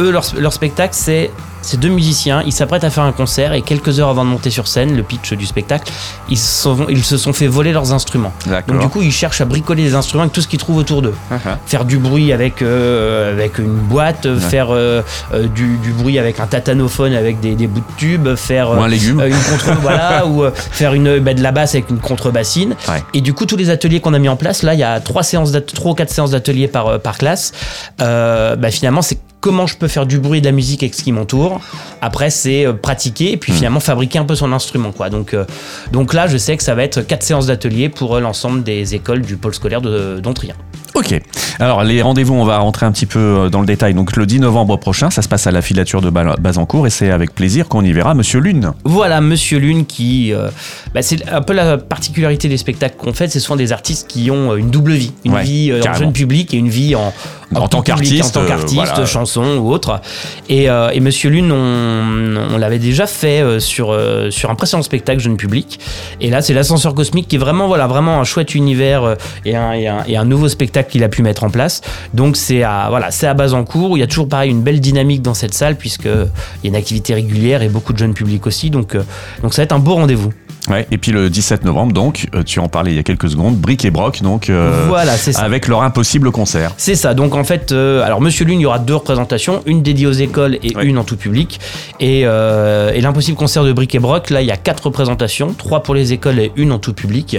eux, 0.00 0.10
leur, 0.10 0.24
leur 0.38 0.52
spectacle, 0.52 0.94
c'est 0.94 1.30
ces 1.62 1.76
deux 1.76 1.88
musiciens. 1.88 2.42
Ils 2.46 2.52
s'apprêtent 2.52 2.84
à 2.84 2.90
faire 2.90 3.04
un 3.04 3.12
concert 3.12 3.52
et 3.52 3.62
quelques 3.62 4.00
heures 4.00 4.08
avant 4.08 4.24
de 4.24 4.30
monter 4.30 4.50
sur 4.50 4.68
scène, 4.68 4.96
le 4.96 5.02
pitch 5.02 5.32
du 5.34 5.46
spectacle, 5.46 5.90
ils, 6.28 6.38
se 6.38 6.62
sont- 6.62 6.86
ils 6.88 7.04
se 7.04 7.16
sont 7.16 7.32
fait 7.32 7.46
voler 7.46 7.72
leurs 7.72 7.92
instruments. 7.92 8.32
Donc 8.66 8.80
du 8.80 8.88
coup, 8.88 9.02
ils 9.02 9.12
cherchent 9.12 9.40
à 9.40 9.44
bricoler 9.44 9.82
des 9.84 9.94
instruments 9.94 10.22
avec 10.22 10.32
tout 10.32 10.40
ce 10.40 10.48
qu'ils 10.48 10.58
trouvent 10.58 10.76
autour 10.78 11.02
d'eux. 11.02 11.14
Uh-huh. 11.32 11.56
Faire 11.66 11.84
du 11.84 11.98
bruit 11.98 12.32
avec, 12.32 12.62
euh, 12.62 13.32
avec 13.32 13.58
une 13.58 13.74
boîte, 13.74 14.38
faire 14.38 14.68
euh, 14.70 15.02
euh, 15.32 15.46
du, 15.48 15.76
du 15.78 15.92
bruit 15.92 16.18
avec 16.18 16.40
un 16.40 16.46
tatanophone 16.46 17.14
avec 17.14 17.40
des, 17.40 17.54
des 17.54 17.66
bouts 17.66 17.80
de 17.80 17.96
tube, 17.96 18.34
faire... 18.36 18.70
Ou 18.70 18.82
un 18.82 18.88
légume. 18.88 19.20
Euh, 19.20 19.28
une 19.28 19.34
contre 19.34 19.78
voilà 19.82 20.26
ou 20.26 20.44
euh, 20.44 20.50
faire 20.54 20.94
une 20.94 21.18
bah, 21.18 21.34
de 21.34 21.42
la 21.42 21.52
basse 21.52 21.74
avec 21.74 21.90
une 21.90 21.98
contrebassine 21.98 22.74
Ouais. 22.88 23.02
et 23.14 23.20
du 23.20 23.34
coup 23.34 23.44
tous 23.46 23.56
les 23.56 23.70
ateliers 23.70 24.00
qu'on 24.00 24.14
a 24.14 24.18
mis 24.18 24.28
en 24.28 24.36
place 24.36 24.62
là 24.62 24.72
il 24.74 24.80
y 24.80 24.82
a 24.84 25.00
trois 25.00 25.22
séances 25.22 25.52
trois 25.74 25.92
ou 25.92 25.94
quatre 25.94 26.10
séances 26.10 26.30
d'ateliers 26.30 26.68
par 26.68 26.98
par 27.00 27.18
classe 27.18 27.52
Euh, 28.00 28.56
bah, 28.56 28.70
finalement 28.70 29.02
c'est 29.02 29.18
comment 29.40 29.66
je 29.66 29.76
peux 29.76 29.88
faire 29.88 30.06
du 30.06 30.18
bruit 30.18 30.38
et 30.38 30.40
de 30.40 30.46
la 30.46 30.52
musique 30.52 30.82
avec 30.82 30.94
ce 30.94 31.02
qui 31.02 31.12
m'entoure. 31.12 31.60
Après 32.00 32.30
c'est 32.30 32.66
euh, 32.66 32.72
pratiquer 32.72 33.32
et 33.32 33.36
puis 33.36 33.52
Hmm. 33.52 33.56
finalement 33.56 33.80
fabriquer 33.80 34.18
un 34.18 34.24
peu 34.24 34.34
son 34.34 34.52
instrument 34.52 34.92
quoi. 34.92 35.10
Donc 35.10 35.34
euh, 35.34 35.44
donc 35.92 36.12
là 36.14 36.26
je 36.26 36.36
sais 36.36 36.56
que 36.56 36.62
ça 36.62 36.74
va 36.74 36.82
être 36.84 37.02
quatre 37.02 37.22
séances 37.22 37.46
d'ateliers 37.46 37.88
pour 37.88 38.16
euh, 38.16 38.20
l'ensemble 38.20 38.62
des 38.62 38.94
écoles 38.94 39.22
du 39.22 39.36
pôle 39.36 39.54
scolaire 39.54 39.80
de 39.80 40.20
d'Ontrien 40.20 40.54
Ok. 40.94 41.20
Alors 41.60 41.84
les 41.84 42.02
rendez-vous, 42.02 42.34
on 42.34 42.44
va 42.44 42.58
rentrer 42.58 42.86
un 42.86 42.92
petit 42.92 43.06
peu 43.06 43.18
euh, 43.18 43.48
dans 43.50 43.60
le 43.60 43.66
détail. 43.66 43.94
Donc 43.94 44.16
le 44.16 44.26
10 44.26 44.40
novembre 44.40 44.76
prochain, 44.78 45.10
ça 45.10 45.22
se 45.22 45.28
passe 45.28 45.46
à 45.46 45.50
la 45.50 45.62
filature 45.62 46.00
de 46.00 46.10
Bazancourt 46.10 46.86
et 46.86 46.90
c'est 46.90 47.10
avec 47.10 47.34
plaisir 47.34 47.68
qu'on 47.68 47.84
y 47.84 47.92
verra 47.92 48.14
Monsieur 48.14 48.40
Lune. 48.40 48.72
Voilà, 48.84 49.20
Monsieur 49.20 49.58
Lune 49.58 49.86
qui. 49.86 50.32
euh, 50.32 50.48
bah, 50.94 51.02
c'est 51.02 51.28
un 51.28 51.42
peu 51.42 51.52
la 51.52 51.78
particularité 51.78 52.48
des 52.48 52.56
spectacles 52.56 52.96
qu'on 52.96 53.12
fait, 53.12 53.28
c'est 53.28 53.40
souvent 53.40 53.56
des 53.56 53.72
artistes 53.72 54.08
qui 54.08 54.30
ont 54.30 54.52
euh, 54.52 54.56
une 54.56 54.70
double 54.70 54.92
vie. 54.92 55.12
Une 55.24 55.34
Ouais, 55.34 55.42
vie 55.44 55.70
euh, 55.70 55.80
en 55.88 55.94
jeune 55.94 56.12
public 56.12 56.54
et 56.54 56.56
une 56.56 56.68
vie 56.70 56.94
en. 56.94 57.12
En 57.54 57.66
tant 57.66 57.80
qu'artiste, 57.80 58.36
En 58.36 58.40
tant 58.40 58.44
euh, 58.44 58.48
qu'artiste, 58.48 58.74
voilà. 58.74 59.06
chanson 59.06 59.56
ou 59.56 59.70
autre. 59.72 60.02
Et, 60.50 60.64
et 60.64 61.00
Monsieur 61.00 61.30
Lune, 61.30 61.50
on, 61.50 62.36
on 62.54 62.58
l'avait 62.58 62.78
déjà 62.78 63.06
fait 63.06 63.58
sur, 63.58 63.98
sur 64.28 64.50
un 64.50 64.54
précédent 64.54 64.82
spectacle 64.82 65.18
jeune 65.20 65.38
public. 65.38 65.80
Et 66.20 66.28
là, 66.28 66.42
c'est 66.42 66.52
l'ascenseur 66.52 66.94
cosmique 66.94 67.26
qui 67.26 67.36
est 67.36 67.38
vraiment, 67.38 67.66
voilà, 67.66 67.86
vraiment 67.86 68.20
un 68.20 68.24
chouette 68.24 68.54
univers 68.54 69.16
et, 69.46 69.56
un, 69.56 69.72
et, 69.72 69.88
un, 69.88 70.04
et 70.06 70.18
un 70.18 70.26
nouveau 70.26 70.48
spectacle 70.48 70.77
qu'il 70.86 71.02
a 71.04 71.08
pu 71.08 71.22
mettre 71.22 71.44
en 71.44 71.50
place. 71.50 71.80
Donc 72.14 72.36
c'est 72.36 72.62
à, 72.62 72.86
voilà, 72.88 73.10
c'est 73.10 73.26
à 73.26 73.34
Bazancourt. 73.34 73.96
Il 73.96 74.00
y 74.00 74.04
a 74.04 74.06
toujours 74.06 74.28
pareil 74.28 74.50
une 74.50 74.62
belle 74.62 74.80
dynamique 74.80 75.22
dans 75.22 75.34
cette 75.34 75.54
salle 75.54 75.76
puisque 75.76 76.04
il 76.04 76.64
y 76.64 76.66
a 76.66 76.68
une 76.68 76.76
activité 76.76 77.14
régulière 77.14 77.62
et 77.62 77.68
beaucoup 77.68 77.92
de 77.92 77.98
jeunes 77.98 78.14
publics 78.14 78.46
aussi. 78.46 78.70
Donc, 78.70 78.94
euh, 78.94 79.02
donc 79.42 79.54
ça 79.54 79.62
va 79.62 79.64
être 79.64 79.72
un 79.72 79.78
beau 79.78 79.94
rendez-vous. 79.94 80.32
Ouais. 80.68 80.86
Et 80.90 80.98
puis 80.98 81.12
le 81.12 81.30
17 81.30 81.64
novembre, 81.64 81.92
donc, 81.92 82.26
euh, 82.34 82.42
tu 82.42 82.60
en 82.60 82.68
parlais 82.68 82.92
il 82.92 82.96
y 82.96 82.98
a 82.98 83.02
quelques 83.02 83.30
secondes, 83.30 83.56
Bric 83.56 83.84
et 83.84 83.90
Broc, 83.90 84.22
donc 84.22 84.50
euh, 84.50 84.84
Voilà, 84.88 85.16
c'est 85.16 85.32
ça. 85.32 85.42
avec 85.42 85.66
leur 85.68 85.82
impossible 85.82 86.30
concert. 86.30 86.72
C'est 86.76 86.94
ça. 86.94 87.14
Donc 87.14 87.34
en 87.34 87.44
fait, 87.44 87.72
euh, 87.72 88.02
alors 88.04 88.20
Monsieur 88.20 88.44
Lune, 88.44 88.60
il 88.60 88.62
y 88.62 88.66
aura 88.66 88.78
deux 88.78 88.94
représentations, 88.96 89.62
une 89.66 89.82
dédiée 89.82 90.06
aux 90.06 90.12
écoles 90.12 90.58
et 90.62 90.76
Ouais. 90.76 90.84
une 90.84 90.98
en 90.98 91.04
tout 91.04 91.16
public. 91.16 91.58
Et, 92.00 92.22
euh, 92.24 92.92
et 92.92 93.00
l'impossible 93.00 93.36
concert 93.38 93.64
de 93.64 93.72
Bric 93.72 93.94
et 93.94 93.98
Broc, 93.98 94.30
là, 94.30 94.42
il 94.42 94.46
y 94.46 94.50
a 94.50 94.56
quatre 94.56 94.84
représentations, 94.86 95.54
trois 95.56 95.82
pour 95.82 95.94
les 95.94 96.12
écoles 96.12 96.38
et 96.38 96.52
une 96.56 96.72
en 96.72 96.78
tout 96.78 96.92
public, 96.92 97.38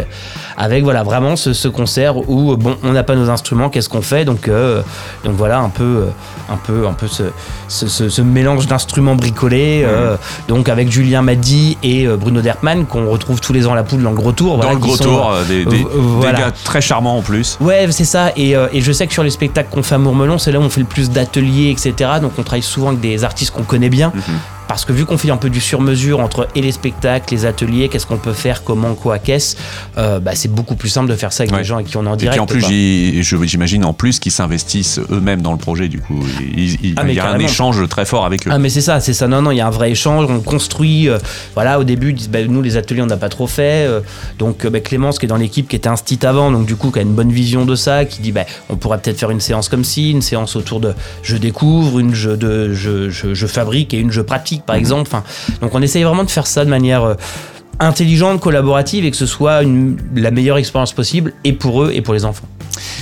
avec 0.57 0.83
voilà 0.83 1.03
vraiment 1.03 1.35
ce, 1.35 1.53
ce 1.53 1.67
concert 1.67 2.17
où 2.29 2.55
bon, 2.57 2.75
on 2.83 2.91
n'a 2.93 3.03
pas 3.03 3.15
nos 3.15 3.29
instruments, 3.29 3.69
qu'est-ce 3.69 3.89
qu'on 3.89 4.01
fait? 4.01 4.25
Donc 4.25 4.49
donc 4.49 5.33
voilà 5.35 5.59
un 5.59 5.69
peu 5.69 6.05
un 6.51 6.57
peu 6.57 6.87
un 6.87 6.93
peu 6.93 7.07
ce, 7.07 7.23
ce, 7.67 7.87
ce- 7.87 8.09
ce 8.09 8.21
mélange 8.21 8.65
d'instruments 8.67 9.15
bricolés. 9.15 9.85
donc 10.47 10.67
avec 10.69 10.91
Julien 10.91 11.21
Maddy 11.21 11.77
et 11.83 12.07
Bruno 12.07 12.41
Derpman 12.41 12.85
qu'on 12.85 13.05
retrouve 13.19 13.39
tous 13.41 13.53
les 13.53 13.67
ans 13.67 13.73
à 13.73 13.75
la 13.75 13.83
poule 13.83 14.01
dans 14.01 14.09
le 14.09 14.15
gros 14.15 14.31
tour. 14.31 14.57
Dans 14.57 14.69
le 14.71 14.77
gros 14.77 14.95
sont, 14.97 15.03
tour, 15.03 15.31
euh, 15.31 15.43
des, 15.45 15.65
des- 15.65 15.83
euh, 15.83 15.87
voilà. 15.93 16.31
des 16.33 16.41
gars 16.43 16.51
très 16.63 16.81
charmants 16.81 17.17
en 17.17 17.21
plus. 17.21 17.57
Ouais, 17.61 17.87
c'est 17.91 18.05
ça. 18.05 18.31
Et, 18.35 18.55
euh, 18.55 18.67
et 18.73 18.81
je 18.81 18.91
sais 18.91 19.05
que 19.07 19.13
sur 19.13 19.23
les 19.23 19.29
spectacles 19.29 19.69
qu'on 19.71 19.83
fait 19.83 19.95
à 19.95 19.99
Mourmelon, 19.99 20.37
c'est 20.37 20.51
là 20.51 20.59
où 20.59 20.63
on 20.63 20.69
fait 20.69 20.81
le 20.81 20.87
plus 20.87 21.09
d'ateliers, 21.11 21.69
etc. 21.69 22.11
Donc 22.21 22.33
on 22.37 22.43
travaille 22.43 22.61
souvent 22.63 22.87
avec 22.89 22.99
des 23.01 23.23
artistes 23.23 23.51
qu'on 23.51 23.63
connaît 23.63 23.89
bien. 23.89 24.11
Mhm. 24.15 24.21
Parce 24.69 24.85
que 24.85 24.93
vu 24.93 25.03
qu'on 25.05 25.17
fait 25.17 25.31
un 25.31 25.37
peu 25.37 25.49
du 25.49 25.59
sur-mesure 25.59 26.19
entre 26.19 26.47
et 26.53 26.61
les 26.61 26.71
spectacles, 26.71 27.33
les 27.33 27.45
ateliers, 27.47 27.89
qu'est-ce 27.89 28.05
qu'on 28.05 28.17
peut 28.19 28.33
faire, 28.33 28.63
comment, 28.63 28.93
quoi, 28.93 29.17
qu'est-ce, 29.17 29.55
euh, 29.97 30.19
bah, 30.19 30.31
c'est 30.35 30.47
beaucoup 30.53 30.75
plus 30.75 30.89
simple 30.89 31.09
de 31.09 31.15
faire 31.15 31.33
ça 31.33 31.41
avec 31.41 31.51
Ouais. 31.51 31.57
des 31.57 31.63
gens 31.63 31.75
avec 31.77 31.87
qui 31.87 31.97
on 31.97 32.05
est 32.05 32.07
en 32.07 32.13
Et 32.13 32.17
direct. 32.17 32.33
puis 32.33 32.39
en 32.39 32.45
plus, 32.45 33.47
j'imagine 33.47 33.83
en 33.83 33.93
plus 33.93 34.19
qu'ils 34.19 34.31
s'investissent 34.31 34.99
eux-mêmes 35.11 35.41
dans 35.41 35.53
le 35.53 35.57
projet, 35.57 35.87
du 35.87 35.99
coup. 35.99 36.23
Il, 36.55 36.85
il- 36.85 36.93
Ah, 36.97 37.03
il 37.07 37.15
y 37.15 37.19
a 37.19 37.27
un 37.31 37.39
échange 37.39 37.87
très 37.89 38.05
fort 38.05 38.25
avec 38.27 38.45
eux. 38.47 38.51
Ah 38.53 38.59
mais 38.59 38.69
c'est 38.69 38.81
ça, 38.81 38.99
c'est 38.99 39.13
ça. 39.13 39.27
Non 39.27 39.41
non, 39.41 39.49
il 39.49 39.57
y 39.57 39.61
a 39.61 39.65
un 39.67 39.71
vrai 39.71 39.89
échange. 39.89 40.27
On 40.29 40.39
construit. 40.39 41.09
euh, 41.09 41.17
voilà, 41.55 41.79
au 41.79 41.83
début, 41.83 42.09
ils 42.09 42.15
disent, 42.15 42.29
bah, 42.29 42.39
nous 42.47 42.61
les 42.61 42.77
ateliers, 42.77 43.01
on 43.01 43.07
n'a 43.07 43.17
pas 43.17 43.29
trop 43.29 43.47
fait. 43.47 43.87
euh, 43.87 44.01
donc 44.37 44.67
bah, 44.67 44.79
Clémence 44.81 45.17
qui 45.17 45.25
est 45.25 45.29
dans 45.29 45.35
l'équipe, 45.35 45.67
qui 45.67 45.77
était 45.77 45.89
instit 45.89 46.19
avant, 46.23 46.51
donc 46.51 46.67
du 46.67 46.75
coup 46.75 46.91
qui 46.91 46.99
a 46.99 47.01
une 47.01 47.15
bonne 47.15 47.31
vision 47.31 47.65
de 47.65 47.73
ça, 47.75 48.05
qui 48.05 48.21
dit, 48.21 48.31
bah, 48.31 48.45
on 48.69 48.75
pourrait 48.75 48.99
peut-être 48.99 49.17
faire 49.19 49.31
une 49.31 49.39
séance 49.39 49.67
comme 49.67 49.83
ci, 49.83 50.11
une 50.11 50.21
séance 50.21 50.55
autour 50.55 50.79
de 50.79 50.93
je 51.23 51.37
découvre, 51.37 51.97
une 51.99 52.13
je 52.13 52.29
de 52.29 52.71
je, 52.75 53.09
je, 53.09 53.33
je 53.33 53.47
fabrique 53.47 53.95
et 53.95 53.97
une 53.97 54.11
je 54.11 54.21
pratique 54.21 54.58
par 54.65 54.75
exemple. 54.75 55.11
Donc 55.61 55.73
on 55.73 55.81
essaye 55.81 56.03
vraiment 56.03 56.23
de 56.23 56.31
faire 56.31 56.47
ça 56.47 56.65
de 56.65 56.69
manière 56.69 57.03
euh, 57.03 57.15
intelligente, 57.79 58.39
collaborative 58.41 59.05
et 59.05 59.11
que 59.11 59.17
ce 59.17 59.25
soit 59.25 59.61
la 60.15 60.31
meilleure 60.31 60.57
expérience 60.57 60.93
possible 60.93 61.33
et 61.43 61.53
pour 61.53 61.83
eux 61.83 61.91
et 61.93 62.01
pour 62.01 62.13
les 62.13 62.25
enfants. 62.25 62.47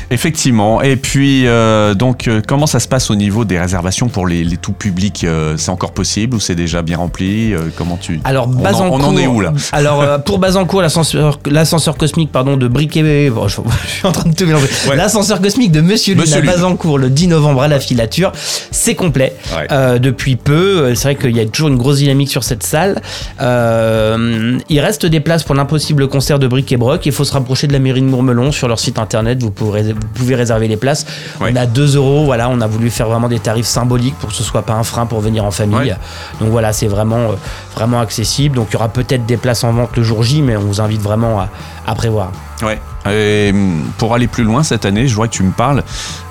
Effectivement. 0.09 0.81
Et 0.81 0.95
puis, 0.95 1.47
euh, 1.47 1.93
donc, 1.93 2.27
euh, 2.27 2.41
comment 2.45 2.67
ça 2.67 2.79
se 2.79 2.87
passe 2.87 3.09
au 3.09 3.15
niveau 3.15 3.45
des 3.45 3.59
réservations 3.59 4.07
pour 4.07 4.25
les, 4.25 4.43
les 4.43 4.57
tout 4.57 4.71
publics 4.71 5.23
euh, 5.23 5.55
C'est 5.57 5.69
encore 5.69 5.91
possible 5.91 6.35
ou 6.35 6.39
c'est 6.39 6.55
déjà 6.55 6.81
bien 6.81 6.97
rempli 6.97 7.53
Comment 7.75 7.97
tu 7.97 8.19
Alors, 8.23 8.47
on, 8.47 8.65
en, 8.65 8.87
on 8.89 9.03
en 9.03 9.17
est 9.17 9.27
où 9.27 9.41
là 9.41 9.53
Alors, 9.71 10.23
pour 10.23 10.39
Bazancourt, 10.39 10.81
l'ascenseur, 10.81 11.39
l'ascenseur 11.49 11.97
cosmique, 11.97 12.31
pardon, 12.31 12.57
de 12.57 12.67
Briquet. 12.67 13.29
Bon, 13.29 13.47
je, 13.47 13.57
je 13.83 13.89
suis 13.89 14.07
en 14.07 14.11
train 14.11 14.29
de 14.29 14.35
tout 14.35 14.45
mélanger. 14.45 14.67
Ouais. 14.89 14.95
L'ascenseur 14.95 15.41
cosmique 15.41 15.71
de 15.71 15.81
Monsieur 15.81 16.13
Lune 16.13 16.21
Monsieur 16.21 16.37
à 16.37 16.41
Lune. 16.41 16.51
Bazancourt 16.51 16.97
le 16.97 17.09
10 17.09 17.27
novembre 17.27 17.61
à 17.61 17.67
la 17.67 17.79
filature, 17.79 18.31
c'est 18.71 18.95
complet. 18.95 19.35
Ouais. 19.55 19.99
Depuis 19.99 20.35
peu, 20.35 20.95
c'est 20.95 21.13
vrai 21.13 21.15
qu'il 21.15 21.35
y 21.35 21.39
a 21.39 21.45
toujours 21.45 21.69
une 21.69 21.77
grosse 21.77 21.97
dynamique 21.97 22.29
sur 22.29 22.43
cette 22.43 22.63
salle. 22.63 23.01
Il 23.39 24.79
reste 24.79 25.05
des 25.05 25.19
places 25.19 25.43
pour 25.43 25.55
l'impossible 25.55 26.07
concert 26.07 26.39
de 26.39 26.47
Bric 26.47 26.71
et 26.71 26.77
Broc. 26.77 27.05
Il 27.05 27.11
faut 27.11 27.23
se 27.23 27.33
rapprocher 27.33 27.67
de 27.67 27.73
la 27.73 27.79
mairie 27.79 28.01
de 28.01 28.07
Mourmelon 28.07 28.51
sur 28.51 28.67
leur 28.67 28.79
site 28.79 28.99
internet. 28.99 29.41
Vous 29.41 29.51
pouvez, 29.57 29.93
vous 29.93 29.99
pouvez 30.13 30.35
réserver 30.35 30.67
les 30.67 30.77
places. 30.77 31.05
Ouais. 31.41 31.51
On 31.51 31.55
a 31.55 31.65
2 31.65 31.95
euros. 31.95 32.25
Voilà, 32.25 32.49
on 32.49 32.61
a 32.61 32.67
voulu 32.67 32.89
faire 32.89 33.07
vraiment 33.07 33.27
des 33.27 33.39
tarifs 33.39 33.65
symboliques 33.65 34.15
pour 34.19 34.29
que 34.29 34.35
ce 34.35 34.43
soit 34.43 34.61
pas 34.61 34.73
un 34.73 34.83
frein 34.83 35.05
pour 35.05 35.19
venir 35.19 35.43
en 35.45 35.51
famille. 35.51 35.77
Ouais. 35.77 35.97
Donc 36.39 36.49
voilà, 36.49 36.73
c'est 36.73 36.87
vraiment, 36.87 37.31
euh, 37.31 37.35
vraiment 37.75 37.99
accessible. 37.99 38.55
Donc 38.55 38.67
il 38.69 38.73
y 38.73 38.75
aura 38.77 38.89
peut-être 38.89 39.25
des 39.25 39.37
places 39.37 39.63
en 39.63 39.73
vente 39.73 39.95
le 39.97 40.03
jour 40.03 40.23
J, 40.23 40.41
mais 40.41 40.55
on 40.55 40.61
vous 40.61 40.81
invite 40.81 41.01
vraiment 41.01 41.39
à, 41.39 41.49
à 41.85 41.95
prévoir. 41.95 42.31
Ouais. 42.63 42.79
Et, 43.09 43.51
hum, 43.53 43.83
pour 43.97 44.13
aller 44.13 44.27
plus 44.27 44.43
loin 44.43 44.63
cette 44.63 44.85
année, 44.85 45.07
je 45.07 45.15
vois 45.15 45.27
que 45.27 45.33
tu 45.33 45.43
me 45.43 45.51
parles 45.51 45.83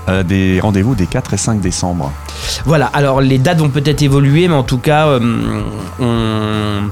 euh, 0.09 0.23
des 0.23 0.61
rendez-vous 0.61 0.95
des 0.95 1.06
4 1.06 1.35
et 1.35 1.37
5 1.37 1.61
décembre. 1.61 2.12
Voilà, 2.64 2.87
alors 2.87 3.21
les 3.21 3.38
dates 3.38 3.59
vont 3.59 3.71
peut-être 3.71 4.02
évoluer, 4.02 4.49
mais 4.49 4.54
en 4.54 4.62
tout 4.62 4.78
cas, 4.78 5.06
euh, 5.06 5.62
on, 5.99 6.88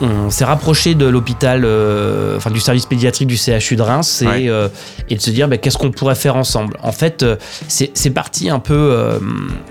on 0.00 0.30
s'est 0.30 0.44
rapproché 0.44 0.94
de 0.94 1.06
l'hôpital, 1.06 1.62
euh, 1.64 2.36
enfin 2.36 2.50
du 2.50 2.60
service 2.60 2.86
pédiatrique 2.86 3.28
du 3.28 3.36
CHU 3.36 3.76
de 3.76 3.82
Reims 3.82 4.22
et, 4.22 4.26
Ouais. 4.26 4.48
euh, 4.48 4.68
et 5.08 5.16
de 5.16 5.20
se 5.20 5.30
dire 5.30 5.48
bah, 5.48 5.56
qu'est-ce 5.56 5.78
qu'on 5.78 5.90
pourrait 5.90 6.14
faire 6.14 6.36
ensemble? 6.36 6.76
En 6.82 6.92
fait, 6.92 7.22
euh, 7.22 7.36
c'est 7.68 8.10
parti 8.10 8.50
un 8.50 8.58
peu, 8.58 8.74
euh, 8.74 9.18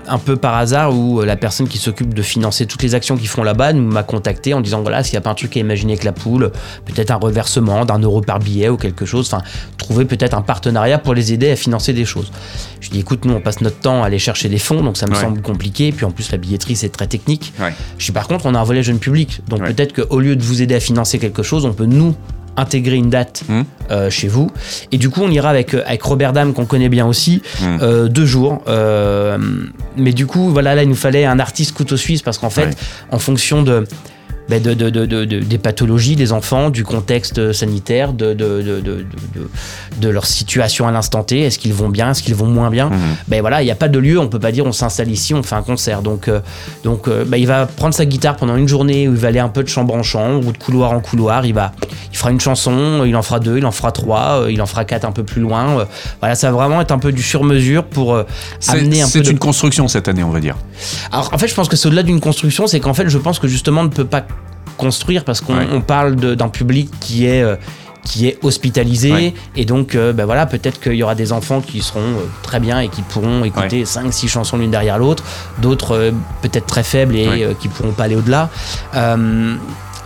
un 0.08 0.18
peu 0.18 0.36
par 0.36 0.54
hasard 0.54 0.94
où 0.94 1.22
la 1.22 1.36
personne 1.36 1.68
qui 1.68 1.78
s'occupe 1.78 2.14
de 2.14 2.22
financer 2.22 2.66
toutes 2.66 2.82
les 2.82 2.94
actions 2.94 3.16
qu'ils 3.16 3.28
font 3.28 3.42
là-bas 3.42 3.72
nous 3.72 3.82
m'a 3.90 4.02
contacté 4.02 4.54
en 4.54 4.60
disant 4.60 4.82
voilà 4.82 5.02
s'il 5.02 5.12
n'y 5.14 5.18
a 5.18 5.20
pas 5.20 5.30
un 5.30 5.34
truc 5.34 5.56
à 5.56 5.60
imaginer 5.60 5.92
avec 5.92 6.04
la 6.04 6.12
poule, 6.12 6.50
peut-être 6.86 7.10
un 7.10 7.16
reversement 7.16 7.84
d'un 7.84 7.98
euro 7.98 8.20
par 8.20 8.38
billet 8.38 8.68
ou 8.68 8.76
quelque 8.76 9.04
chose, 9.06 9.26
enfin 9.32 9.42
trouver 9.78 10.04
peut-être 10.04 10.34
un 10.34 10.42
partenariat 10.42 10.98
pour 10.98 11.14
les 11.14 11.32
aider 11.32 11.50
à 11.50 11.56
financer 11.56 11.92
des 11.92 12.04
choses. 12.04 12.32
Je 12.80 12.90
dis 12.90 13.00
écoute 13.00 13.24
nous 13.24 13.34
on 13.34 13.40
passe 13.40 13.60
notre 13.60 13.78
temps 13.78 14.02
à 14.02 14.06
aller 14.06 14.18
chercher 14.18 14.48
des 14.48 14.58
fonds 14.58 14.82
donc 14.82 14.96
ça 14.96 15.06
me 15.06 15.12
Ouais. 15.14 15.20
semble 15.20 15.42
compliqué 15.42 15.92
puis 15.92 16.04
en 16.04 16.10
plus 16.10 16.30
la 16.32 16.38
billetterie 16.38 16.76
c'est 16.76 16.88
très 16.88 17.06
technique. 17.06 17.52
Ouais. 17.60 17.72
Je 17.98 18.06
dis 18.06 18.12
par 18.12 18.26
contre, 18.26 18.46
on 18.46 18.54
a 18.54 18.58
un 18.58 18.64
volet 18.64 18.82
jeune 18.82 18.98
public. 18.98 19.40
Donc 19.48 19.64
peut-être 19.64 19.92
qu'au 20.14 20.20
lieu 20.20 20.36
de 20.36 20.44
vous 20.44 20.62
aider 20.62 20.76
à 20.76 20.80
financer 20.80 21.18
quelque 21.18 21.42
chose, 21.42 21.64
on 21.66 21.72
peut 21.72 21.86
nous 21.86 22.14
intégrer 22.56 22.94
une 22.94 23.10
date 23.10 23.42
Hmm. 23.48 23.62
euh, 23.90 24.10
chez 24.10 24.28
vous. 24.28 24.48
Et 24.92 24.96
du 24.96 25.10
coup, 25.10 25.20
on 25.24 25.28
ira 25.32 25.50
avec, 25.50 25.74
euh, 25.74 25.82
avec 25.86 26.00
Robert 26.04 26.32
Dame, 26.32 26.52
qu'on 26.52 26.66
connaît 26.66 26.88
bien 26.88 27.04
aussi, 27.04 27.42
Hmm. 27.60 27.78
euh, 27.82 28.06
deux 28.08 28.26
jours. 28.26 28.62
Euh, 28.68 29.36
mais 29.96 30.12
du 30.12 30.26
coup, 30.26 30.50
voilà, 30.50 30.76
là, 30.76 30.84
il 30.84 30.88
nous 30.88 30.94
fallait 30.94 31.24
un 31.24 31.40
artiste 31.40 31.72
couteau 31.74 31.96
suisse 31.96 32.22
parce 32.22 32.38
qu'en 32.38 32.50
fait, 32.50 32.66
Ouais. 32.66 32.74
en 33.10 33.18
fonction 33.18 33.64
de. 33.64 33.88
Ben, 34.48 34.62
de, 34.62 34.74
de- 34.74 34.90
de- 34.90 35.06
de- 35.06 35.24
de- 35.24 35.40
des 35.40 35.58
pathologies 35.58 36.16
des 36.16 36.32
enfants, 36.32 36.68
du 36.70 36.84
contexte 36.84 37.52
sanitaire, 37.52 38.12
de, 38.12 38.34
de, 38.34 38.62
de, 38.62 38.80
de, 38.80 39.06
de- 39.34 39.50
de 40.00 40.08
leur 40.08 40.26
situation 40.26 40.86
à 40.86 40.92
l'instant 40.92 41.22
T, 41.22 41.40
est-ce 41.40 41.58
qu'ils 41.58 41.72
vont 41.72 41.88
bien, 41.88 42.10
est-ce 42.10 42.22
qu'ils 42.22 42.34
vont 42.34 42.46
moins 42.46 42.70
bien? 42.70 42.90
Mhm. 42.90 42.98
ben 43.28 43.40
voilà, 43.40 43.62
il 43.62 43.64
n'y 43.64 43.70
a 43.70 43.74
pas 43.76 43.88
de 43.88 43.98
lieu, 43.98 44.18
on 44.18 44.28
peut 44.28 44.38
pas 44.38 44.52
dire 44.52 44.66
on 44.66 44.72
s'installe 44.72 45.10
ici, 45.10 45.32
on 45.34 45.42
fait 45.42 45.54
un 45.54 45.62
concert. 45.62 46.02
Donc, 46.02 46.28
euh, 46.28 46.40
donc 46.82 47.08
euh, 47.08 47.24
ben, 47.26 47.36
il 47.38 47.46
va 47.46 47.66
prendre 47.66 47.94
sa 47.94 48.04
guitare 48.04 48.36
pendant 48.36 48.56
une 48.56 48.68
journée 48.68 49.08
où 49.08 49.12
il 49.12 49.18
va 49.18 49.28
aller 49.28 49.38
un 49.38 49.48
peu 49.48 49.62
de 49.62 49.68
chambre 49.68 49.94
en 49.94 50.02
chambre 50.02 50.46
ou 50.46 50.52
de 50.52 50.58
couloir 50.58 50.92
en 50.92 51.00
couloir. 51.00 51.46
Il 51.46 51.54
va, 51.54 51.72
fera 52.24 52.32
une 52.32 52.40
chanson, 52.40 53.04
il 53.06 53.14
en 53.16 53.22
fera 53.22 53.38
deux, 53.38 53.58
il 53.58 53.66
en 53.66 53.70
fera 53.70 53.92
trois, 53.92 54.40
euh, 54.42 54.50
il 54.52 54.60
en 54.62 54.66
fera 54.66 54.84
quatre 54.86 55.04
un 55.04 55.12
peu 55.12 55.24
plus 55.24 55.42
loin. 55.42 55.80
Euh, 55.80 55.84
voilà, 56.20 56.34
ça 56.34 56.50
va 56.50 56.56
vraiment 56.56 56.80
être 56.80 56.90
un 56.92 56.98
peu 56.98 57.12
du 57.12 57.22
sur-mesure 57.22 57.84
pour 57.84 58.14
euh, 58.14 58.24
amener 58.68 59.02
un 59.02 59.04
peu 59.04 59.10
c'est 59.10 59.20
de 59.20 59.30
une 59.30 59.38
construction 59.38 59.88
cette 59.88 60.08
année, 60.08 60.24
on 60.24 60.30
va 60.30 60.40
dire. 60.40 60.56
alors 61.12 61.28
en 61.34 61.38
fait, 61.38 61.48
je 61.48 61.54
pense 61.54 61.68
que 61.68 61.76
c'est 61.76 61.86
au-delà 61.86 62.02
d'une 62.02 62.20
construction, 62.20 62.66
c'est 62.66 62.80
qu'en 62.80 62.94
fait, 62.94 63.08
je 63.10 63.18
pense 63.18 63.38
que 63.38 63.46
justement, 63.48 63.82
on 63.82 63.84
ne 63.84 63.88
peut 63.90 64.06
pas 64.06 64.24
construire 64.78 65.24
parce 65.24 65.40
qu'on 65.42 65.54
Ouais. 65.56 65.66
on 65.70 65.82
parle 65.82 66.16
d'un 66.16 66.48
public 66.48 66.90
qui 67.00 67.26
est 67.26 67.42
euh, 67.42 67.56
qui 68.04 68.26
est 68.26 68.38
hospitalisé 68.42 69.12
Ouais. 69.12 69.34
et 69.56 69.64
donc 69.64 69.94
euh, 69.94 70.12
ben 70.12 70.24
voilà 70.26 70.44
peut-être 70.46 70.78
qu'il 70.80 70.94
y 70.94 71.02
aura 71.02 71.14
des 71.14 71.32
enfants 71.32 71.60
qui 71.62 71.80
seront 71.80 72.00
euh, 72.00 72.26
très 72.42 72.58
bien 72.60 72.80
et 72.80 72.88
qui 72.88 73.00
pourront 73.02 73.44
écouter 73.44 73.84
cinq 73.86 74.12
six 74.12 74.28
chansons 74.28 74.56
l'une 74.58 74.70
derrière 74.70 74.98
l'autre 74.98 75.22
d'autres 75.62 75.94
euh, 75.96 76.10
peut-être 76.42 76.66
très 76.66 76.82
faibles 76.82 77.16
et 77.16 77.28
Ouais. 77.28 77.42
euh, 77.44 77.52
qui 77.58 77.68
pourront 77.68 77.92
pas 77.92 78.04
aller 78.04 78.16
au-delà 78.16 78.50
Euh, 78.94 79.54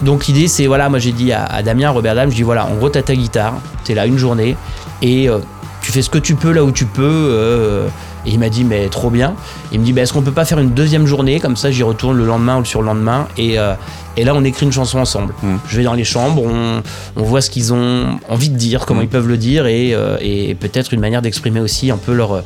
donc 0.03 0.27
l'idée 0.27 0.49
c'est 0.49 0.67
voilà 0.67 0.89
moi 0.89 0.99
j'ai 0.99 1.13
dit 1.13 1.33
à, 1.33 1.45
à 1.45 1.63
Damien 1.63 1.91
Robert 1.91 2.15
Dame 2.15 2.31
je 2.31 2.37
dis 2.37 2.43
voilà 2.43 2.67
en 2.67 2.75
gros 2.77 2.89
t'as 2.89 3.03
ta 3.03 3.15
guitare 3.17 3.55
t'es 3.85 3.95
là 3.95 4.07
une 4.07 4.19
journée 4.19 4.57
et 5.03 5.29
euh, 5.29 5.39
tu 5.83 5.91
fais 5.93 6.03
ce 6.03 6.11
que 6.11 6.19
tu 6.19 6.35
peux 6.35 6.53
là 6.53 6.63
où 6.65 6.71
tu 6.73 6.85
peux 6.87 7.03
euh, 7.05 7.89
et 8.27 8.31
il 8.31 8.39
m'a 8.39 8.49
dit 8.49 8.65
mais 8.65 8.89
trop 8.89 9.11
bien 9.11 9.35
il 9.73 9.81
me 9.81 9.85
dit 9.85 9.93
bah, 9.93 10.03
est-ce 10.03 10.13
qu'on 10.13 10.23
peut 10.23 10.33
pas 10.33 10.45
faire 10.45 10.59
une 10.59 10.71
deuxième 10.71 11.07
journée? 11.07 11.41
Comme 11.41 11.57
ça 11.57 11.71
j'y 11.71 11.83
retourne 11.83 12.17
le 12.17 12.27
lendemain 12.27 12.57
ou 12.57 12.61
le 12.61 12.65
surlendemain 12.65 13.27
et, 13.37 13.59
euh, 13.59 13.75
et 14.17 14.25
là 14.25 14.35
on 14.35 14.45
écrit 14.45 14.67
une 14.67 14.73
chanson 14.73 14.99
ensemble 14.99 15.35
Mm. 15.43 15.57
je 15.69 15.77
vais 15.77 15.83
dans 15.85 15.95
les 15.95 16.05
chambres 16.05 16.43
on, 16.45 16.83
on 17.17 17.23
voit 17.23 17.41
ce 17.41 17.51
qu'ils 17.51 17.73
ont 17.73 18.19
envie 18.29 18.51
de 18.51 18.57
dire 18.57 18.87
comment 18.87 19.01
Mm. 19.01 19.05
ils 19.05 19.09
peuvent 19.09 19.29
le 19.29 19.37
dire 19.37 19.67
et, 19.67 19.95
et 20.21 20.55
peut-être 20.55 20.93
une 20.95 21.01
manière 21.01 21.23
d'exprimer 21.23 21.61
aussi 21.61 21.91
un 21.91 21.97
peu 21.97 22.13
leur, 22.13 22.43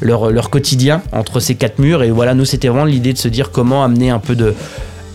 leur, 0.00 0.30
leur 0.30 0.48
quotidien 0.50 1.02
entre 1.12 1.40
ces 1.40 1.54
quatre 1.54 1.78
murs 1.78 2.02
et 2.02 2.10
voilà 2.10 2.34
nous 2.34 2.44
c'était 2.46 2.68
vraiment 2.68 2.84
l'idée 2.86 3.12
de 3.12 3.18
se 3.18 3.28
dire 3.28 3.50
comment 3.50 3.82
amener 3.84 4.10
un 4.10 4.18
peu 4.20 4.34
de 4.36 4.54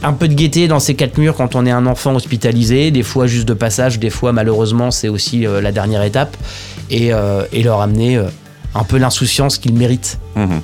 un 0.03 0.13
peu 0.13 0.27
de 0.27 0.33
gaieté 0.33 0.67
dans 0.67 0.79
ces 0.79 0.95
quatre 0.95 1.17
murs 1.17 1.35
quand 1.35 1.55
on 1.55 1.65
est 1.65 1.71
un 1.71 1.85
enfant 1.85 2.15
hospitalisé, 2.15 2.91
des 2.91 3.03
fois 3.03 3.27
juste 3.27 3.47
de 3.47 3.53
passage, 3.53 3.99
des 3.99 4.09
fois 4.09 4.31
malheureusement 4.31 4.91
c'est 4.91 5.09
aussi 5.09 5.45
euh, 5.45 5.61
la 5.61 5.71
dernière 5.71 6.03
étape, 6.03 6.35
et, 6.89 7.13
euh, 7.13 7.43
leur 7.53 7.81
amener 7.81 8.17
euh, 8.17 8.25
un 8.75 8.83
peu 8.83 8.97
l'insouciance 8.97 9.57
qu'ils 9.57 9.73
méritent. 9.73 10.19
Mhm. 10.35 10.61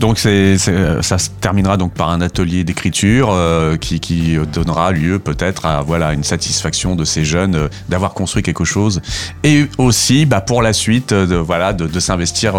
Donc 0.00 0.18
ça 0.18 0.28
se 0.28 1.28
terminera 1.40 1.76
donc 1.76 1.94
par 1.94 2.10
un 2.10 2.20
atelier 2.20 2.64
d'écriture 2.64 3.28
euh, 3.30 3.76
qui, 3.76 4.36
donnera 4.52 4.90
lieu 4.92 5.18
peut-être 5.18 5.66
à 5.66 5.82
voilà 5.82 6.12
une 6.12 6.24
satisfaction 6.24 6.96
de 6.96 7.04
ces 7.04 7.24
jeunes 7.24 7.54
euh, 7.54 7.68
d'avoir 7.88 8.14
construit 8.14 8.42
quelque 8.42 8.64
chose 8.64 9.00
et 9.44 9.66
aussi 9.78 10.26
bah, 10.26 10.40
pour 10.40 10.62
la 10.62 10.72
suite 10.72 11.12
euh, 11.12 11.26
de 11.26 11.36
voilà 11.36 11.72
de, 11.72 12.00
s'investir 12.00 12.54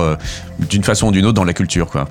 d'une 0.69 0.83
façon 0.83 1.07
ou 1.07 1.11
d'une 1.11 1.25
autre 1.25 1.33
dans 1.33 1.43
la 1.43 1.53
culture 1.53 1.87
quoi. 1.87 2.07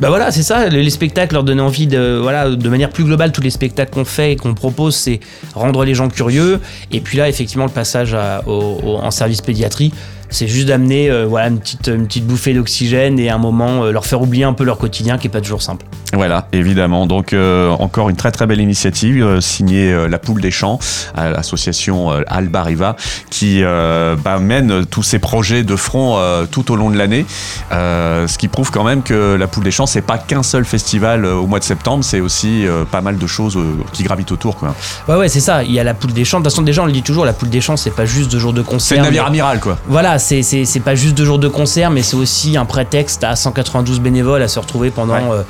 Bah 0.00 0.08
voilà, 0.08 0.32
c'est 0.32 0.42
ça, 0.42 0.68
les 0.68 0.82
les 0.82 0.90
spectacles 0.90 1.34
leur 1.34 1.44
donnent 1.44 1.60
envie 1.60 1.86
de, 1.86 2.18
voilà, 2.20 2.50
de 2.50 2.68
manière 2.68 2.90
plus 2.90 3.04
globale, 3.04 3.32
tous 3.32 3.42
les 3.42 3.50
spectacles 3.50 3.92
qu'on 3.92 4.04
fait 4.04 4.32
et 4.32 4.36
qu'on 4.36 4.54
propose, 4.54 4.94
c'est 4.94 5.20
rendre 5.54 5.84
les 5.84 5.94
gens 5.94 6.08
curieux. 6.08 6.60
Et 6.92 7.00
puis 7.00 7.16
là, 7.16 7.28
effectivement, 7.28 7.64
le 7.64 7.70
passage 7.70 8.14
à- 8.14 8.42
en 8.46 9.10
service 9.10 9.40
pédiatrie, 9.40 9.92
c'est 10.34 10.48
juste 10.48 10.66
d'amener 10.66 11.10
euh, 11.10 11.26
voilà, 11.26 11.48
une, 11.48 11.60
petite, 11.60 12.26
bouffée 12.26 12.54
d'oxygène 12.54 13.20
et 13.20 13.30
un 13.30 13.38
moment 13.38 13.84
euh, 13.84 13.92
leur 13.92 14.04
faire 14.04 14.20
oublier 14.20 14.42
un 14.42 14.52
peu 14.52 14.64
leur 14.64 14.78
quotidien 14.78 15.16
qui 15.16 15.28
est 15.28 15.30
pas 15.30 15.40
toujours 15.40 15.62
simple. 15.62 15.86
Voilà, 16.14 16.46
évidemment. 16.52 17.06
Donc 17.06 17.32
euh, 17.32 17.70
encore 17.70 18.08
une 18.10 18.16
très 18.16 18.30
très 18.30 18.46
belle 18.46 18.60
initiative 18.60 19.22
euh, 19.24 19.40
signée 19.40 19.92
euh, 19.92 20.08
La 20.08 20.18
Poule 20.18 20.40
des 20.40 20.50
Champs, 20.50 20.78
l'association 21.16 22.10
Alba 22.26 22.62
Riva, 22.62 22.96
qui 23.30 23.62
bah, 23.62 24.38
mène 24.38 24.84
tous 24.86 25.02
ces 25.02 25.18
projets 25.18 25.62
de 25.64 25.76
front 25.76 26.18
tout 26.50 26.70
au 26.72 26.76
long 26.76 26.90
de 26.90 26.96
l'année. 26.96 27.26
Ce 27.70 28.38
qui 28.38 28.48
prouve 28.48 28.70
quand 28.70 28.84
même 28.84 29.02
que 29.02 29.34
La 29.34 29.46
Poule 29.46 29.64
des 29.64 29.70
Champs, 29.70 29.86
c'est 29.86 30.00
pas 30.02 30.18
qu'un 30.18 30.42
seul 30.42 30.64
festival 30.64 31.24
au 31.26 31.46
mois 31.46 31.58
de 31.58 31.64
septembre, 31.64 32.04
c'est 32.04 32.20
aussi 32.20 32.64
pas 32.90 33.00
mal 33.00 33.18
de 33.18 33.26
choses 33.26 33.58
qui 33.92 34.02
gravitent 34.02 34.32
autour. 34.32 34.56
Quoi. 34.56 34.74
Ouais, 35.08 35.16
ouais, 35.16 35.28
c'est 35.28 35.40
ça. 35.40 35.62
Il 35.64 35.72
y 35.72 35.80
a 35.80 35.84
la 35.84 35.94
poule 35.94 36.12
des 36.12 36.24
champs. 36.24 36.38
De 36.38 36.44
toute 36.44 36.52
façon, 36.52 36.62
déjà, 36.62 36.82
on 36.82 36.86
le 36.86 36.92
dit 36.92 37.02
toujours, 37.02 37.24
la 37.24 37.32
poule 37.32 37.50
des 37.50 37.60
champs, 37.60 37.76
c'est 37.76 37.90
pas 37.90 38.04
juste 38.06 38.30
deux 38.30 38.38
jours 38.38 38.52
de 38.52 38.62
C'est 38.62 38.68
concert. 38.70 38.98
le 38.98 39.04
navire 39.04 39.22
mais- 39.24 39.28
amiral, 39.28 39.60
quoi. 39.60 39.78
Voilà, 39.86 40.18
c'est- 40.18 40.42
c'est 40.42 40.64
c'est 40.64 40.80
pas 40.80 40.94
juste 40.94 41.16
deux 41.16 41.24
jours 41.24 41.38
de 41.38 41.48
concert, 41.48 41.90
mais 41.90 42.02
c'est 42.02 42.16
aussi 42.16 42.56
un 42.56 42.64
prétexte 42.64 43.24
à 43.24 43.36
192 43.36 44.00
bénévoles 44.00 44.42
à 44.42 44.48
se 44.48 44.58
retrouver 44.58 44.90
pendant 44.90 45.14
Ouais. 45.14 45.20
euh, 45.32 45.42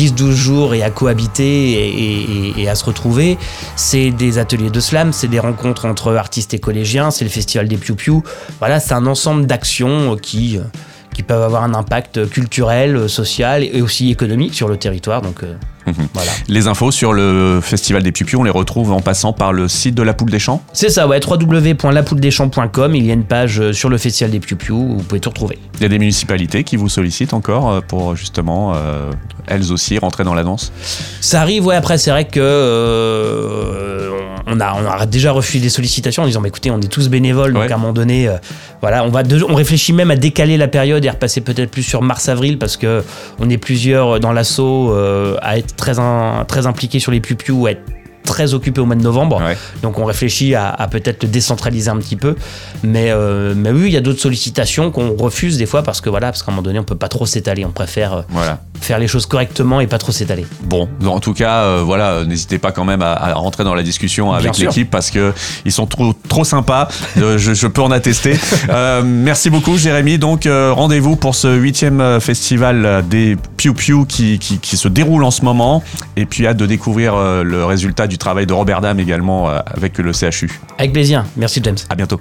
10-12 0.00 0.30
jours 0.32 0.74
et 0.74 0.82
à 0.82 0.88
cohabiter 0.88 2.54
et, 2.58 2.68
à 2.68 2.74
se 2.74 2.84
retrouver. 2.84 3.36
C'est 3.76 4.10
des 4.10 4.38
ateliers 4.38 4.70
de 4.70 4.80
slam, 4.80 5.12
c'est 5.12 5.28
des 5.28 5.38
rencontres 5.38 5.84
entre 5.84 6.14
artistes 6.14 6.54
et 6.54 6.58
collégiens, 6.58 7.10
c'est 7.10 7.24
le 7.24 7.30
festival 7.30 7.68
des 7.68 7.76
Piu 7.76 7.94
Piu. 7.94 8.22
Voilà, 8.60 8.80
c'est 8.80 8.94
un 8.94 9.06
ensemble 9.06 9.46
d'actions 9.46 10.16
qui, 10.16 10.58
qui 11.14 11.22
peuvent 11.22 11.42
avoir 11.42 11.64
un 11.64 11.74
impact 11.74 12.30
culturel, 12.30 13.10
social 13.10 13.62
et 13.62 13.82
aussi 13.82 14.10
économique 14.10 14.54
sur 14.54 14.68
le 14.68 14.78
territoire. 14.78 15.20
Donc 15.20 15.42
euh, 15.42 15.54
Mhm. 15.86 15.94
voilà. 16.14 16.30
Les 16.48 16.66
infos 16.66 16.90
sur 16.90 17.12
le 17.12 17.60
festival 17.62 18.02
des 18.02 18.12
Pupius, 18.12 18.38
on 18.38 18.44
les 18.44 18.50
retrouve 18.50 18.92
en 18.92 19.00
passant 19.00 19.32
par 19.32 19.52
le 19.52 19.66
site 19.68 19.94
de 19.94 20.02
La 20.02 20.12
Poule 20.14 20.30
des 20.30 20.38
Champs. 20.38 20.62
C'est 20.72 20.88
ça, 20.90 21.06
ouais, 21.08 21.20
www.lapouledeschamps.com. 21.26 22.94
Il 22.94 23.06
y 23.06 23.10
a 23.10 23.14
une 23.14 23.24
page 23.24 23.60
euh, 23.60 23.72
sur 23.72 23.88
le 23.88 23.98
festival 23.98 24.30
des 24.30 24.40
Piu 24.40 24.56
où 24.72 24.96
vous 24.98 25.02
pouvez 25.02 25.20
tout 25.20 25.30
retrouver. 25.30 25.58
Il 25.76 25.82
y 25.82 25.86
a 25.86 25.88
des 25.88 25.98
municipalités 25.98 26.64
qui 26.64 26.76
vous 26.76 26.88
sollicitent 26.88 27.34
encore 27.34 27.70
euh, 27.70 27.80
pour 27.80 28.16
justement, 28.16 28.72
euh, 28.74 29.10
elles 29.46 29.72
aussi, 29.72 29.98
rentrer 29.98 30.24
dans 30.24 30.34
la 30.34 30.42
danse. 30.42 30.72
Ça 31.20 31.40
arrive, 31.40 31.66
ouais. 31.66 31.76
Après, 31.76 31.98
c'est 31.98 32.10
vrai 32.10 32.26
que 32.26 32.40
euh, 32.40 34.10
on, 34.46 34.60
a, 34.60 34.74
on 34.74 34.86
a 34.86 35.06
déjà 35.06 35.32
refusé 35.32 35.60
des 35.62 35.68
sollicitations 35.70 36.22
en 36.22 36.26
disant, 36.26 36.40
bah, 36.40 36.48
écoutez, 36.48 36.70
on 36.70 36.80
est 36.80 36.88
tous 36.90 37.08
bénévoles, 37.08 37.52
donc 37.52 37.70
à 37.70 37.74
un 37.74 37.78
moment 37.78 37.92
donné, 37.92 38.28
euh, 38.28 38.36
voilà, 38.80 39.04
on 39.04 39.08
va, 39.10 39.22
de- 39.22 39.44
on 39.48 39.54
réfléchit 39.54 39.92
même 39.92 40.10
à 40.10 40.16
décaler 40.16 40.56
la 40.56 40.68
période 40.68 41.04
et 41.04 41.10
repasser 41.10 41.40
peut-être 41.40 41.70
plus 41.70 41.82
sur 41.82 42.02
mars-avril 42.02 42.58
parce 42.58 42.76
que 42.76 43.02
on 43.38 43.48
est 43.50 43.58
plusieurs 43.58 44.20
dans 44.20 44.32
l'assaut 44.32 44.94
à 45.42 45.58
être 45.58 45.69
très, 45.76 45.94
très 46.48 46.66
impliqués 46.66 47.00
sur 47.00 47.12
les 47.12 47.20
pupius 47.20 47.56
ou 47.56 47.68
très 48.30 48.54
occupés 48.54 48.80
au 48.80 48.86
mois 48.86 48.96
de 48.96 49.02
novembre. 49.02 49.40
Ouais. 49.42 49.56
Donc 49.82 49.98
on 49.98 50.04
réfléchit 50.04 50.54
à, 50.54 50.68
à 50.70 50.86
peut-être 50.88 51.22
le 51.24 51.28
décentraliser 51.28 51.90
un 51.90 51.96
petit 51.98 52.16
peu. 52.16 52.36
Mais, 52.82 53.10
euh, 53.10 53.54
mais 53.56 53.70
oui, 53.70 53.82
il 53.86 53.92
y 53.92 53.96
a 53.96 54.00
d'autres 54.00 54.20
sollicitations 54.20 54.90
qu'on 54.90 55.16
refuse 55.16 55.58
des 55.58 55.66
fois 55.66 55.82
parce 55.82 56.00
que 56.00 56.08
voilà, 56.08 56.28
parce 56.28 56.42
qu'à 56.42 56.50
un 56.50 56.54
moment 56.54 56.62
donné, 56.62 56.78
on 56.78 56.84
peut 56.84 56.94
pas 56.96 57.08
trop 57.08 57.26
s'étaler. 57.26 57.64
On 57.64 57.72
préfère 57.72 58.14
euh, 58.14 58.22
Voilà. 58.30 58.60
faire 58.80 58.98
les 58.98 59.08
choses 59.08 59.26
correctement 59.26 59.80
et 59.80 59.86
pas 59.86 59.98
trop 59.98 60.12
s'étaler. 60.12 60.46
Bon, 60.62 60.88
en 61.04 61.20
tout 61.20 61.34
cas, 61.34 61.62
euh, 61.64 61.82
voilà, 61.84 62.24
n'hésitez 62.24 62.58
pas 62.58 62.72
quand 62.72 62.84
même 62.84 63.02
à, 63.02 63.12
à 63.14 63.34
rentrer 63.34 63.64
dans 63.64 63.74
la 63.74 63.82
discussion 63.82 64.32
avec 64.32 64.56
l'équipe 64.58 64.90
parce 64.90 65.10
que 65.10 65.32
ils 65.64 65.72
sont 65.72 65.86
trop 65.86 66.14
trop 66.28 66.44
sympas. 66.44 66.88
Je, 67.16 67.54
je 67.54 67.66
peux 67.66 67.82
en 67.82 67.90
attester. 67.90 68.38
Euh, 68.70 69.02
merci 69.04 69.50
beaucoup, 69.50 69.76
Jérémy. 69.76 70.18
Donc, 70.18 70.46
rendez-vous 70.46 71.16
pour 71.16 71.34
ce 71.34 71.48
huitième 71.56 72.20
festival 72.20 73.04
des 73.08 73.36
Piu 73.56 73.74
Piu 73.74 74.06
qui, 74.06 74.38
qui, 74.38 74.58
qui 74.58 74.76
se 74.76 74.88
déroule 74.88 75.24
en 75.24 75.30
ce 75.30 75.42
moment. 75.44 75.82
Et 76.16 76.26
puis, 76.26 76.46
hâte 76.46 76.56
de 76.56 76.66
découvrir 76.66 77.14
le 77.42 77.64
résultat 77.64 78.06
du 78.06 78.18
travail 78.20 78.46
de 78.46 78.52
Robert 78.52 78.80
Dam 78.80 79.00
également 79.00 79.50
euh, 79.50 79.58
avec 79.66 79.98
le 79.98 80.12
CHU. 80.12 80.60
Avec 80.78 80.92
plaisir. 80.92 81.24
Merci 81.36 81.60
James. 81.62 81.78
À 81.88 81.96
bientôt. 81.96 82.20